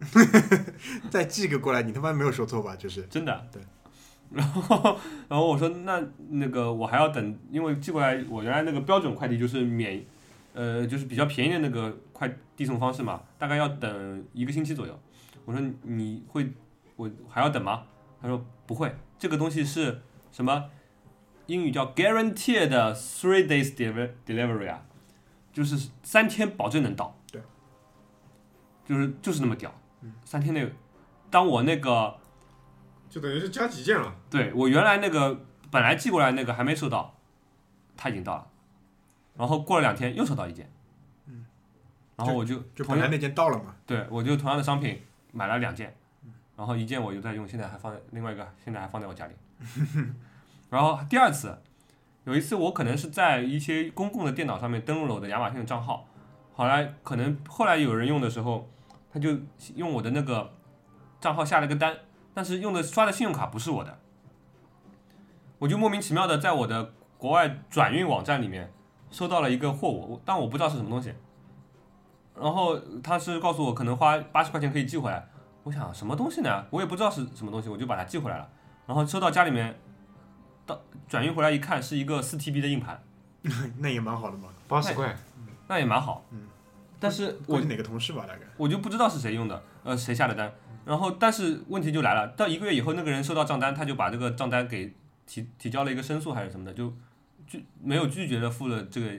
[1.10, 2.74] 再寄个过来，你他妈没有说错吧？
[2.74, 3.46] 就是真的。
[3.52, 3.60] 对。
[4.32, 10.02] 然后，然后我说那那个我还要等，因为寄过来我原来那个标准快递就是免，
[10.54, 14.98] 呃，就是比较便宜的那个快递送方式嘛，大概要等一个星期左右。
[15.44, 16.50] 我说你会
[16.96, 17.82] 我还要等吗？
[18.22, 20.00] 他说不会，这个东西是
[20.32, 20.70] 什么？
[21.46, 24.82] 英语叫 guaranteed three days deliver delivery 啊，
[25.52, 27.16] 就是三天保证能到。
[27.30, 27.42] 对。
[28.84, 29.72] 就是就是那么屌，
[30.24, 30.72] 三天内，
[31.30, 32.16] 当我那个。
[33.08, 34.14] 就等于是加急件了。
[34.30, 37.12] 对我原来那个本来寄过来那个还没收到，
[37.96, 38.46] 他已经到了，
[39.36, 40.70] 然后过了两天又收到一件，
[42.16, 45.00] 然然后我就就本来那件到了嘛，对我就同样的商品
[45.32, 45.96] 买了两件，
[46.54, 49.34] 然后一件我就在用，现在还放在另外一个现在还放在我家里。
[50.68, 51.58] 然后第二次，
[52.30, 56.06] 有一次我可能是在一些公共的电脑上面登录了我的亚马逊的账号，
[56.54, 58.70] 后来可能后来有人用的时候，
[59.12, 59.36] 他就
[59.74, 60.52] 用我的那个
[61.20, 61.92] 账号下了个单，
[62.32, 63.98] 但是用的刷的信用卡不是我的，
[65.58, 68.72] 我就莫名其妙的在我的国外转运网站里面
[69.10, 71.12] 收到了一个货物，但我不知道是什么东西。
[72.40, 75.28] 然后他是告诉我可能花八十块钱可以寄回来，
[75.64, 76.64] 我想什么东西呢？
[76.70, 78.48] 我也不知道是什么东西，我就把它寄回来了。
[78.86, 79.76] 然后收到家里面，
[80.70, 83.02] 到转运回来一看是一个四 TB 的硬盘，
[83.78, 84.48] 那也蛮好的嘛。
[84.68, 85.16] 八十块，
[85.68, 86.24] 那也蛮好。
[86.30, 86.46] 嗯。
[86.98, 88.40] 但是我估计哪个同事吧，大概。
[88.56, 90.52] 我就不知道是谁用的，呃，谁下的单。
[90.84, 94.94] 然后但是问题就来了，到一个月以后，那个人收到账单，他就把这个账单给
[95.26, 96.92] 提提交了一个申诉还是什么的，就
[97.46, 99.10] 拒没有拒绝的付了这个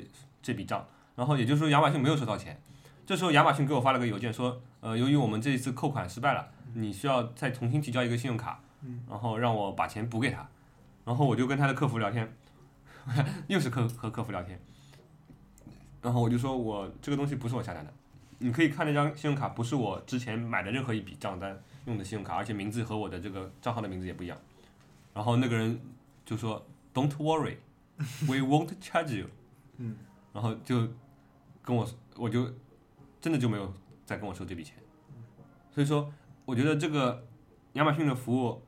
[0.42, 0.86] 这笔账。
[1.16, 2.60] 然后也就是说亚马逊没有收到钱。
[3.06, 8.60] 这时候亚马逊给我发了个邮件说，呃，由于我们这一次扣款失败了，你需要再重新提交一个信用卡，
[9.10, 10.48] 然后让我把钱补给他。
[11.06, 12.32] 然后我就跟他的客服聊天，
[13.48, 14.60] 又是客和客服聊天，
[16.02, 17.94] 然后我就说我这个东西不是我下单的，
[18.40, 24.38] 你可以看那张信用卡不是我之前买的任何一笔账单用的信用卡，而且名字和我的这个账号的名字也不一样。
[25.14, 25.80] 然后那个人
[26.26, 27.58] 就说 Don't worry,
[28.28, 29.28] we won't charge you。
[29.78, 29.96] 嗯，
[30.34, 30.88] 然后就
[31.62, 32.48] 跟我我就
[33.20, 33.74] 真的就没有
[34.06, 34.78] 再跟我收这笔钱。
[35.74, 36.14] 所以说，
[36.46, 37.26] 我觉得这个
[37.74, 38.62] 亚马逊的服务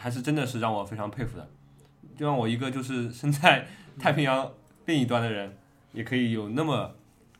[0.00, 1.46] 还是真的是让我非常佩服的，
[2.16, 3.66] 就让我一个就是身在
[3.98, 4.50] 太平洋
[4.86, 5.58] 另一端的人，
[5.92, 6.94] 也可以有那么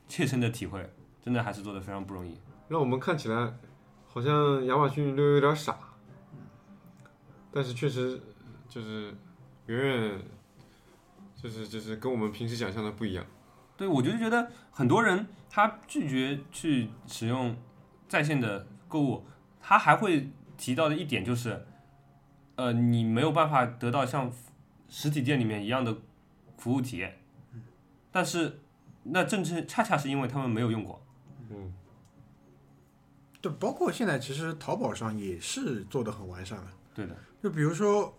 [0.06, 0.92] 切身的体会，
[1.24, 2.36] 真的还是做的非常不容易。
[2.68, 3.54] 让我们看起来
[4.06, 5.74] 好像亚马逊略有点傻，
[7.50, 8.20] 但是确实
[8.68, 9.14] 就是
[9.64, 10.20] 远远
[11.34, 13.24] 就是就是跟我们平时想象的不一样。
[13.78, 17.56] 对，我就觉得很多人他拒绝去使用
[18.06, 19.24] 在线的购物，
[19.62, 21.66] 他还会提到的一点就是，
[22.60, 24.30] 呃，你没有办法得到像
[24.86, 25.96] 实体店里面一样的
[26.58, 27.16] 服务体验。
[28.12, 28.60] 但是，
[29.04, 31.02] 那正是恰恰是因为他们没有用过。
[31.48, 31.72] 嗯，
[33.40, 36.66] 对，包括现在其实淘宝上也是做的很完善的。
[36.94, 38.14] 对的，就比如说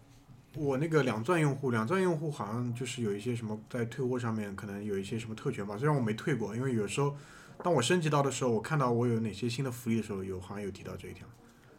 [0.56, 7.16] 我那个两钻用户，两钻用户好像就是有一些什么在退货上面可能有一些什么特权吧，虽然我没退过，因为有时候
[7.62, 11.28] 当我升级到的时候，我看到我有哪些新的福利的时候，有好像有提到这一条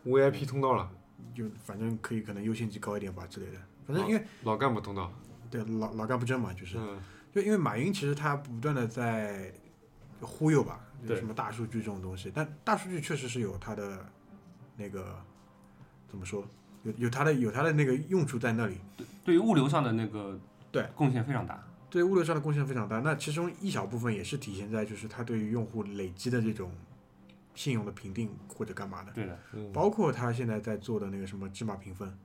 [0.05, 0.89] ，VIP 通道了，
[1.35, 3.59] 就反正可以可能优先级高一点吧之类的。
[3.87, 5.13] 反正因为老干部通道，
[5.51, 6.99] 对老老干部证嘛，就是嗯，
[7.33, 9.53] 就因为马云其实他不断的在
[10.21, 14.07] 忽悠吧，就什么大数据这种东西，但大数据确实是有它的
[14.77, 15.17] 那个
[16.09, 16.47] 怎么说，
[16.85, 18.77] 有有它的有它的那个用处在那里。
[19.25, 20.39] 对于物流上的那个
[20.71, 21.63] 对贡献非常大。
[21.91, 26.71] 对物流上的贡献非常大，那其中一小部分也是体现在就是它对于用户累积的这种
[27.55, 32.17] 信用的评定或者干嘛的，对的，嗯包括他现在在做的那个什么芝麻评分，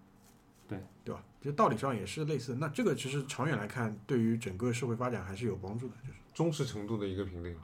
[0.68, 1.24] 对对吧？
[1.42, 2.56] 其实道理上也是类似。
[2.56, 7.62] 那这个其实长远来看，对于整个社会发展还是有帮助的，就是忠实程度的一个评定了。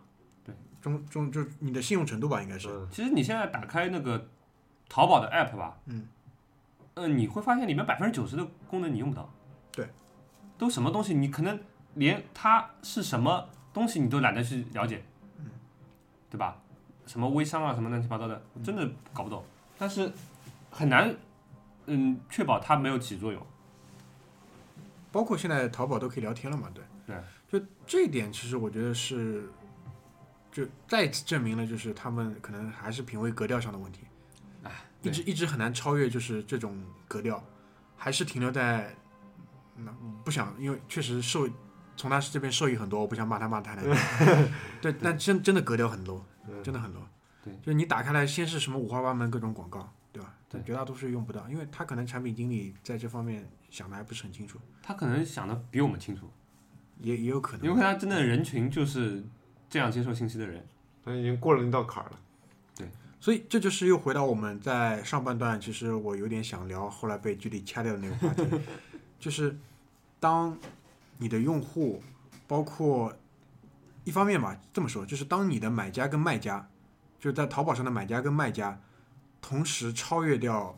[0.82, 2.68] 中中就你的信用程度吧，应该是。
[2.68, 4.28] 嗯，其实你现在打开那个
[4.90, 6.10] 淘宝的 app 吧，嗯，
[6.96, 9.34] 呃，你会发现里面百分之九十的功能你用不到。
[9.72, 9.88] 对，
[10.58, 11.58] 都什么东西，你可能
[11.94, 15.06] 连它是什么东西你都懒得去了解，
[15.38, 15.46] 嗯，
[16.30, 16.62] 对吧？
[17.06, 19.44] 什么微商啊，什么乱七八糟的，真的搞不懂。
[19.78, 20.12] 但是
[20.72, 21.16] 很难，
[21.86, 23.46] 嗯，确保它没有起作用。
[25.12, 26.84] 包括现在淘宝都可以聊天了嘛，对。
[27.06, 27.16] 对。
[27.48, 29.48] 就这一点，其实我觉得是，
[30.52, 34.00] 就再次证明了，就是他们可能还是品味格调上的问题。
[34.64, 34.72] 哎，
[35.04, 36.76] 一直一直很难超越，就是这种
[37.08, 37.44] 格调，
[37.96, 38.96] 还是停留在，
[39.76, 39.94] 那
[40.24, 41.48] 不想，因为确实受
[41.96, 43.94] 从他这边受益很多，我不想骂他骂太难听。
[44.82, 46.26] 对，但真真的格调很 low，嗯
[46.64, 47.04] 真的很 low。
[47.44, 50.34] 对，就你打开来，先是什么五花八门各种广告，对吧？
[50.50, 56.30] 对绝大多数用不到，因为他可能产品经理在这方面想的还不是很清楚，他可能想的比我们清楚，
[57.00, 57.66] 也也有可能。
[57.66, 59.24] 因为他真的人群就是
[59.70, 60.66] 这样接受信息的人。
[61.04, 62.20] 他已经过了那道坎儿了。
[62.78, 62.88] 对
[63.20, 68.44] 所以这就是又回到我们在上半段，其实我有点想聊，后来被距离掐掉的那个话题，
[69.20, 69.58] 就是
[70.20, 70.58] 当
[71.18, 72.02] 你的用户，
[72.48, 73.14] 包括
[74.04, 76.68] 一方面吧，这么说，就是当你的买家跟卖家，
[77.20, 78.80] 就是在淘宝上的买家跟卖家，
[79.42, 80.78] 同时超越掉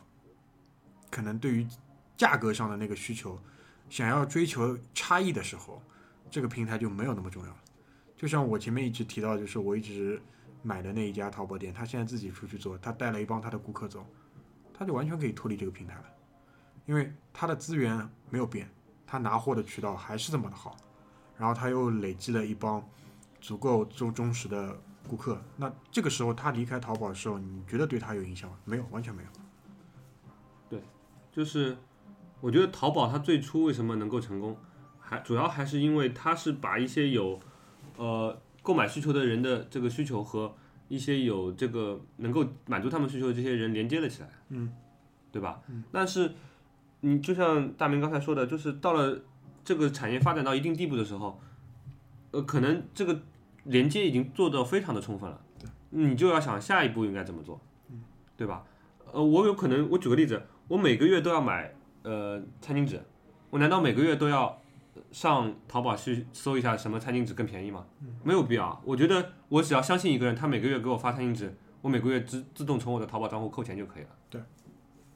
[1.10, 1.68] 可能对于
[2.16, 3.40] 价格上的那个需求，
[3.90, 5.82] 想要追求差异的时候，
[6.30, 7.58] 这个平台就没有那么重要了。
[8.16, 10.22] 就像我前面一直提到，就是我一直
[10.62, 14.06] 买的那一家淘宝店，他现在自己出去做，他带了一帮他的顾客走，
[14.74, 16.06] 他就完全可以脱离这个平台了，
[16.86, 18.70] 因为他的资源没有变，
[19.06, 20.78] 他拿货的渠道还是这么的好，
[21.38, 22.82] 然后他又累积了一帮
[23.46, 24.76] 足够忠忠实的
[25.08, 28.58] 顾客，那这个时候他离开淘宝的时候，你觉得对他有影响吗？
[28.66, 29.30] 没有，完全没有。
[30.68, 30.82] 对
[31.32, 31.78] 就是
[32.42, 34.58] 我觉得淘宝它最初为什么能够成功，
[35.00, 37.40] 还主要还是因为它是把一些有
[37.98, 40.56] 呃购买需求的人的这个需求和
[40.88, 44.74] 一些有这个能够满足他们需求的这些人连接了起来，嗯，
[45.32, 45.62] 对吧？
[45.68, 46.34] 嗯但是
[47.02, 49.22] 你就像大明刚才说的，就是到了
[49.64, 51.40] 这个产业发展到一定地步的时候，
[52.32, 53.22] 呃，可能这个
[53.66, 55.40] 连接已经做得非常的充分了，
[55.92, 57.60] 你就要想下一步应该怎么做，
[58.36, 58.64] 对吧？
[59.12, 63.02] 呃，我有可能，我举个例子，我每个月都要买呃餐巾纸，
[63.50, 64.62] 我难道每个月都要
[65.12, 67.86] 上淘宝去搜一下什么餐巾纸更便宜吗？
[68.24, 68.82] 没有必要。
[68.84, 74.10] 我觉得我只要相信一个人，他每个月给我发餐巾纸，我每个月自自动从我的淘宝账户扣钱就可以了。
[74.30, 74.42] 对。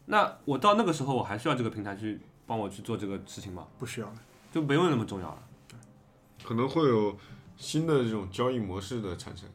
[0.06, 3.68] 那我到那个时候，我还需要这个平台去帮我去做这个事情吗？
[3.78, 4.16] 不需要了。
[4.52, 5.38] 就没有那么重要了。
[6.44, 7.16] 可能会有
[7.60, 9.48] 新的这种交易模式的产生。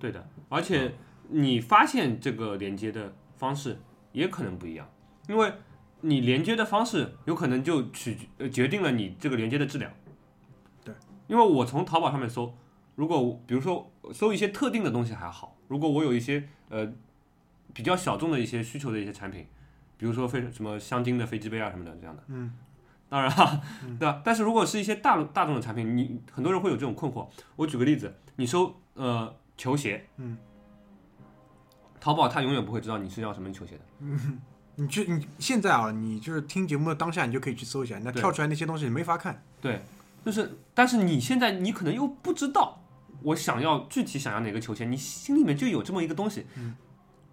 [0.00, 0.94] 对的，而且
[1.28, 3.78] 你发现这个连接的方式
[4.12, 4.90] 也可能不一样，
[5.28, 5.52] 因为
[6.00, 9.92] 你连接的方式有可能就取决呃决定了你这个连接的质量。
[10.82, 10.94] 对，
[11.26, 12.56] 因为我从淘宝上面搜，
[12.94, 16.90] 如果比如说搜一些特定的东西还好，如果我有一些呃
[17.74, 19.46] 比较小众的一些需求的一些产品，
[19.96, 22.54] 比如说飞什么香精的飞机杯啊什么的这样的，嗯，
[23.08, 23.60] 当然哈，
[23.98, 24.20] 对吧？
[24.24, 27.26] 但是如果是一些大大众的产品，你很多人会有这种困惑。
[27.56, 30.36] 我举个例子，你搜呃球鞋，嗯，
[32.00, 33.84] 淘宝它永远不会知道你是要什么球鞋的。
[34.00, 34.40] 嗯
[34.80, 39.42] 你去你现在啊，你就是听节目的当下，你就可以去搜一下，那跳出来那些东西你没法看。
[39.60, 39.80] 对，
[40.24, 42.80] 就是，但是你现在你可能又不知道
[43.22, 46.46] 我想要具体想要哪个球鞋，你心里面就有这么一个东西。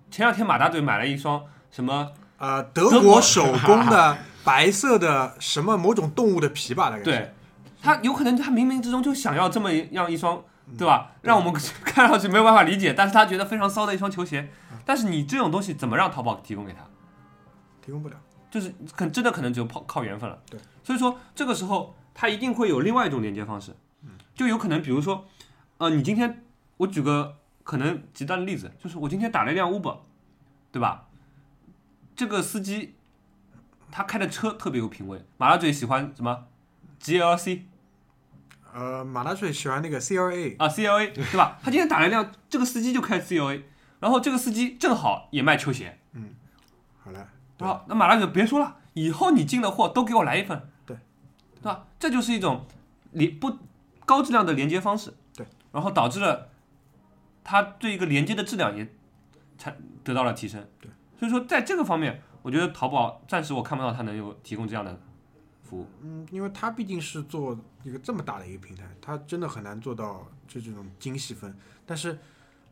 [0.10, 7.04] 前两天马大嘴买了一双什么，呃，德德国国手工的 白色的什么某种动物的皮吧，大概是。
[7.04, 7.34] 对，
[7.82, 10.44] 他有可能他冥冥之中就想要这么样一双，
[10.78, 11.12] 对吧？
[11.22, 14.50] 让我们看上去没有办法理解，但是他觉得非常骚的一双球鞋。
[14.86, 16.80] 但是你这种东西怎么让淘宝提供给他？
[17.82, 18.16] 提供不了。
[18.52, 20.38] 就是可真的可能只有靠靠缘分了。
[20.50, 23.76] 对，所以说这个时候他一定会有另外一种连接方式，
[24.34, 25.26] 就有可能比如说，
[25.78, 26.44] 呃，你今天
[26.78, 29.98] 我举个可能极端的例子，就是我今天打了一辆 Uber，
[30.72, 31.06] 对吧？
[32.16, 32.96] 这个司机
[33.92, 36.46] 他开的车特别有品位，马大嘴喜欢什么
[37.02, 37.62] GLC
[38.74, 41.58] 呃，马大嘴喜欢那个 CLA，啊 CLA 对吧？
[41.64, 43.62] 他今天打了一辆，这个司机就开 CLA，
[44.00, 46.36] 然后这个司机正好也卖球鞋，嗯
[47.02, 47.86] 好了，对吧？
[47.88, 50.98] 那马大嘴别说了，以后你进的货都给我来一份，对，
[51.56, 51.88] 对吧？
[51.98, 52.66] 这就是一种
[53.12, 53.60] 连不
[54.06, 56.50] 高质量的连接方式，对，然后导致了
[57.46, 58.86] 他对一个连接的质量也
[59.58, 65.00] 产得到了提升，对，所以说在这个方面，我觉得淘宝暂时我看不到它能有提供这样的
[65.64, 71.56] 服务，嗯，因为它毕竟是做一个这么大的一个平台，它真的很难做到就这种精细分。
[71.86, 72.20] 但是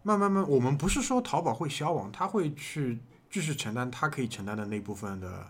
[0.04, 5.48] 慢慢慢，我们不是说淘宝会消亡，它会去继续承担它可以承担的那部分的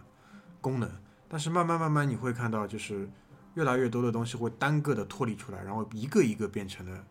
[0.62, 0.89] 功能。
[1.28, 3.10] 但是慢慢慢慢，你会看到就是
[3.56, 7.04] 越来越多的东西会单个的脱离出来，然后一个一个变成了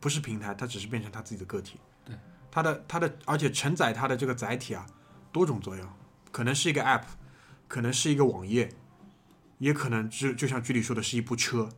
[0.00, 1.78] 不是平台，它只是变成它自己的个体。
[2.04, 2.16] 对，
[2.50, 4.86] 它的它的，而且承载它的这个载体啊，
[5.32, 5.86] 多种作用，
[6.30, 7.04] 可能是一个 app，
[7.66, 8.70] 可能是一个网页。
[9.58, 11.68] 也可能就就像剧里说的是一部车，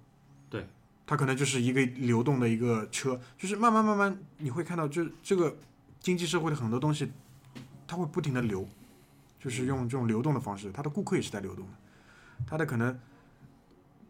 [0.49, 0.67] 对，
[1.07, 5.55] 它可能就是一个流动的一个车，就是慢慢慢慢你会看到，就这个
[6.01, 7.13] 经济社会的很多东西，
[7.87, 8.67] 它会不停的流，
[9.39, 11.73] 就是用这种流动的方式，它的顾客也是在流动的，
[12.47, 12.99] 它的可能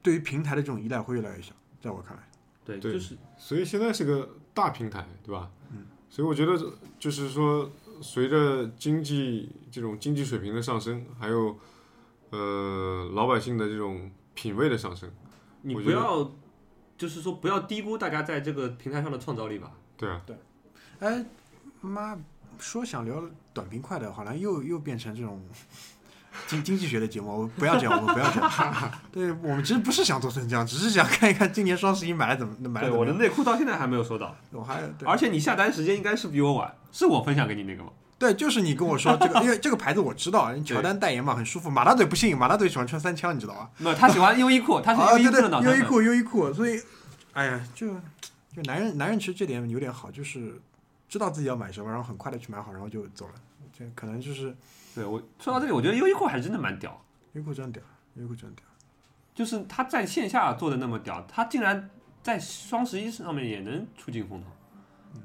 [0.00, 2.22] 对于平台的这种依赖会越来越小，在我看来，
[2.64, 3.18] 对，对就是。
[3.36, 5.50] 所以现在是个大平台，对吧？
[5.72, 6.56] 嗯，所以我觉得
[6.96, 7.68] 就是说，
[8.00, 11.58] 随着经济这种经济水平的上升，还有
[12.30, 15.10] 呃老百姓的这种品味的上升，
[15.62, 16.30] 你不要
[16.96, 19.72] 就是说不要低估大家在这个平台上的创造力吧。
[19.96, 20.36] 对啊，对
[21.00, 21.24] 哎
[21.80, 22.18] 妈，
[22.58, 23.22] 说想聊
[23.52, 25.42] 短平快的，好像又又变成这种。
[26.48, 28.90] 经经济学的节目，我不要讲，我们不要讲。
[29.12, 32.98] 对我们其实不是想做成这样，只是想看一看今年双十一买了怎么买了对，怎么样。
[32.98, 37.90] 我的内裤到现在还没有收到，我还对而且你下单时间应该是比我晚，是我分享给你那个吗？
[38.16, 41.68] 对，就是你跟我说 这个，因为这个牌子我知道，乔丹代言嘛，很舒服。
[41.68, 43.70] 马大嘴不信，马大嘴喜欢穿三枪，你知道吧？
[43.78, 45.78] 没有，他喜欢优衣库，他是啊，优衣库的脑，残粉。
[45.78, 46.80] 优衣库，优衣库，所以，
[47.32, 47.88] 哎呀，就
[48.54, 50.60] 就男人，男人其实这点有点好，就是
[51.08, 53.34] 知道自己要买什么，然后很快的去买好，然后就走了。
[53.76, 54.54] 这可能就是
[54.94, 57.82] 对我说到这里，我觉得优衣库还是真的蛮屌，优衣库真屌，
[58.14, 58.64] 优衣库真屌。
[59.34, 61.90] 就是他在线下做的那么屌，他竟然
[62.22, 64.46] 在双十一上面也能出尽风头。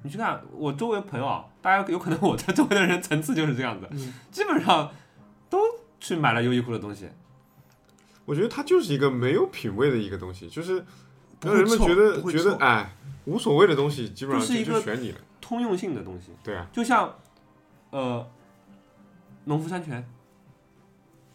[0.04, 4.92] 你去看我周围朋友啊，大家有可能我在周围的人层次就是这样子，嗯基本上
[5.50, 5.60] 都
[6.00, 7.10] 去买了优衣库的东西。
[8.26, 10.86] 我觉得它就是一个没有品味的一个东西，就是
[11.40, 15.18] 不会错让人们觉得觉得错哎无所谓的东西，基本上是一个选你了。
[15.42, 17.16] 通用性的东西，对啊，就像
[17.90, 18.26] 呃
[19.46, 20.08] 农夫山泉，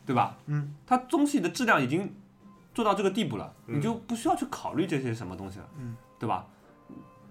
[0.07, 0.39] 对吧？
[0.47, 2.15] 嗯，它东西的质量已经
[2.73, 6.47] 做到这个地步了，嗯你就不需要去考虑这些什么东西了，嗯，对吧？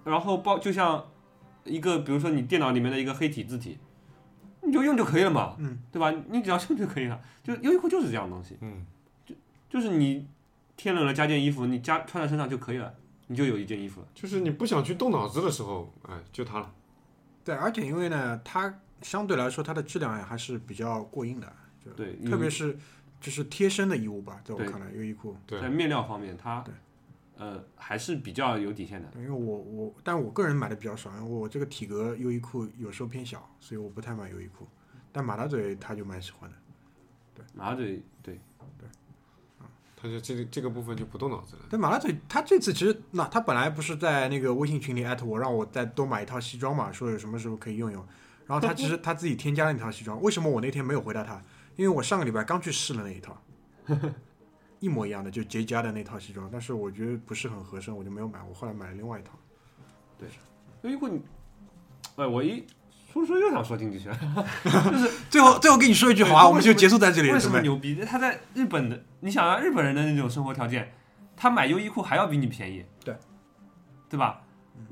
[0.04, 1.06] 然后包就像
[1.66, 3.78] 一个，比如说你电脑里面的一个黑体字体，
[4.62, 6.12] 你就用就可以了嘛，嗯，对吧？
[6.30, 7.20] 你只要用就可以了。
[7.44, 8.86] 就优衣库就是这样的东西，嗯，
[9.26, 9.36] 就
[9.70, 10.28] 就是你
[10.78, 12.94] 天冷了加件衣服，你加穿在身上就可以了，
[13.28, 14.08] 你就有一件衣服了。
[14.14, 16.72] 就是你不想去动脑子的时候，哎，就它了。
[17.44, 21.52] 对，而且因为呢，它相对来说它的质量还是比较过硬的，
[21.84, 22.78] 就对，特别是
[23.20, 25.36] 就是贴身的衣物吧，在我对看来，优衣库。
[25.46, 26.74] 对在面料方面，它对
[27.38, 29.10] 呃还是比较有底线的。
[29.16, 34.68] 因为我我，但我个人买的比较少，因为我这个体格优衣库有时候偏小，所以我不太买优衣库。
[35.12, 36.56] 但马大嘴他就蛮喜欢的。
[37.36, 38.40] 对马大嘴对，
[38.78, 38.88] 对，
[39.60, 41.62] 嗯，他就这个这个部分就不动脑子了。
[41.70, 48.06] 但马大嘴，他这次其实那他本来不是在那个微信群里艾特我，让我再多买一套西装嘛，说有什么时候可以用用。
[48.46, 51.42] 然后他其实 他自己添加了一套西装，为什么我那天没有回答他？
[51.76, 53.42] 因为我上个礼拜刚去试了那一套，
[54.84, 58.40] 一模一样的，就杰家的那套西装，但是我觉得不是很合身，我就没有买。
[58.44, 59.32] 我后来买了另外一套。
[60.20, 60.28] 对
[60.82, 61.22] 优衣库你，
[62.18, 62.66] 哎，我一
[63.14, 64.12] 说说又想说经济学，
[64.92, 67.40] 就是 最后最后跟你说一句好啊， 我们就结束在这里，为。
[67.40, 67.96] 什么牛逼？
[68.04, 70.92] 他在日本的，你想啊，日本人的那种生活条件，
[71.38, 73.16] 他买优衣库还要比你便宜，对，
[74.10, 74.42] 对吧？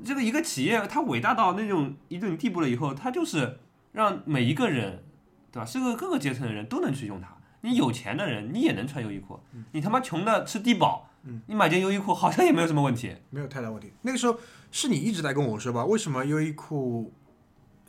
[0.02, 3.58] 这个一个企业，它伟大到那种一定地步了以后，它就是
[3.92, 5.04] 让每一个人，
[5.50, 5.66] 对吧？
[5.66, 7.36] 是个各个阶层的人都能去用它。
[7.62, 9.40] 你有钱的人，你也能穿优衣库；
[9.72, 11.08] 你他妈穷的吃低保，
[11.46, 13.16] 你买件优衣库好像也没有什么问题。
[13.30, 13.92] 没有太大问题。
[14.02, 14.38] 那个时候
[14.70, 17.12] 是你一直在跟我说吧，为什么优衣库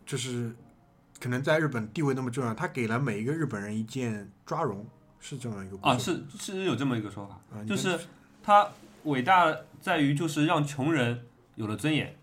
[0.06, 0.56] 就是
[1.20, 2.54] 可能在日本地位那么重要？
[2.54, 4.86] 他给了每一个日本人一件抓绒，
[5.20, 8.00] 是这么一个啊，是是有这么一个说法，啊，就是
[8.42, 8.68] 他
[9.04, 12.16] 伟大在于就是让穷人有了尊严，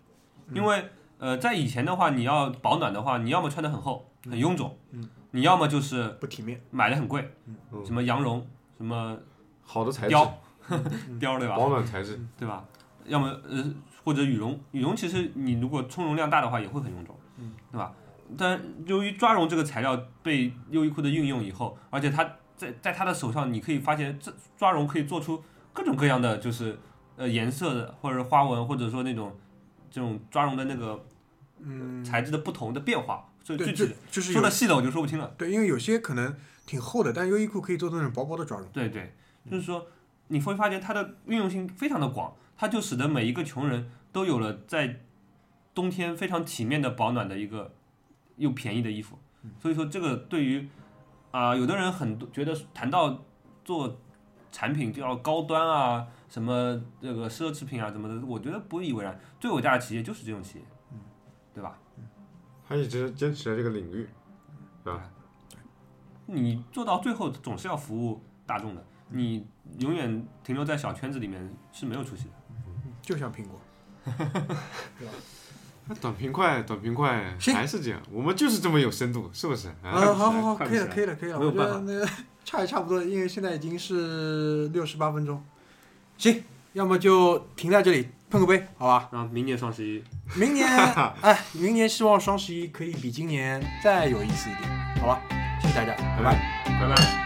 [0.53, 0.85] 因为
[1.17, 6.61] 呃，在以前的话，你要保暖的话，你要么穿得很厚很臃肿，嗯你要么就是不体面。
[6.69, 8.45] 买的很贵，嗯什么羊绒，
[8.77, 9.17] 什么
[9.61, 10.29] 好的材质，貂
[11.19, 11.55] 貂对吧？
[11.57, 12.63] 保暖材质，对吧？
[13.05, 13.63] 要么呃
[14.03, 17.93] 或者羽绒，羽绒其实你如果充绒量大的话也会很臃肿，嗯，对吧？
[18.37, 22.23] 但由于抓绒这个材料被优衣库的运用以后，而且它
[22.55, 26.77] 在在他的手上，你可以发现这抓绒可以做出各种各样的就是
[27.17, 29.35] 呃颜色的或者花纹，或者说那种
[29.89, 31.03] 这种抓绒的那个
[31.59, 33.27] 嗯，材质的不同的变化。
[33.43, 35.33] 所以具体的就是说的细的我就说不清了。
[35.37, 36.35] 对，因为有些可能
[36.65, 38.67] 挺厚的，但优衣库可以做成那种薄薄的抓绒。
[38.71, 39.13] 对对，
[39.49, 39.87] 就是说
[40.27, 45.01] 你会发现它的运用性非常的广，它就使得每一个穷人都有了在
[45.73, 47.73] 冬天非常体面的保暖的一个
[48.37, 49.17] 又便宜的衣服。
[49.59, 50.67] 所以说这个对于
[51.31, 53.23] 啊、有的人很多觉得谈到
[53.63, 53.99] 做
[54.51, 59.17] 产品就要高端啊，什么这个奢侈品啊什么的，我觉得不以为然。
[59.39, 60.65] 最伟大的企业就是这种企业，
[61.53, 61.79] 对吧？
[62.71, 64.07] 他一直坚持在这个领域，
[66.25, 69.45] 你做到最后总是要服务大众的，你
[69.79, 72.31] 永远停留在小圈子里面是没有出息的。
[73.01, 73.59] 就像苹果。
[75.85, 79.67] 那短平快，短平快行还是这样，我们就是这么有深度，是不是？
[79.83, 81.37] 啊，啊，好好好，可以了，可以了，可以了。
[81.37, 82.09] 我觉没有办法得那个
[82.45, 85.43] 差也差不多，因为现在已经是六十八分钟。
[86.17, 86.41] 行，
[86.71, 89.09] 要么就停在这里碰个杯，好吧？
[89.11, 90.01] 然后明年双十一，
[90.35, 90.67] 明年，
[91.21, 94.69] 哎，明年希望双十一可以比今年再有意思一点，
[95.01, 95.21] 好吧？
[95.61, 96.39] 谢谢大家，拜拜。
[96.65, 97.21] 拜拜。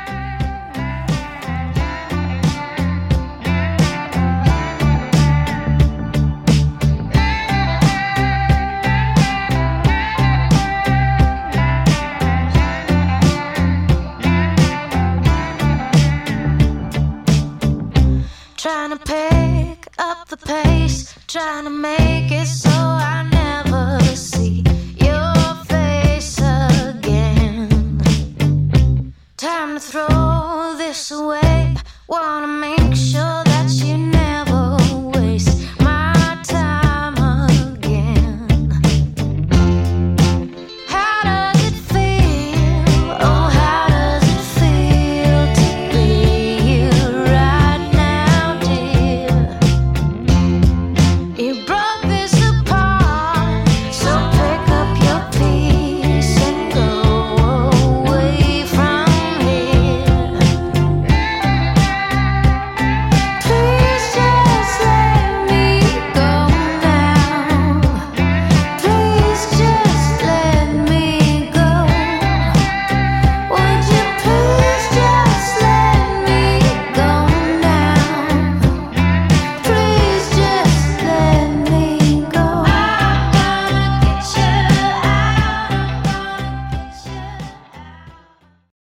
[21.27, 22.74] Trying to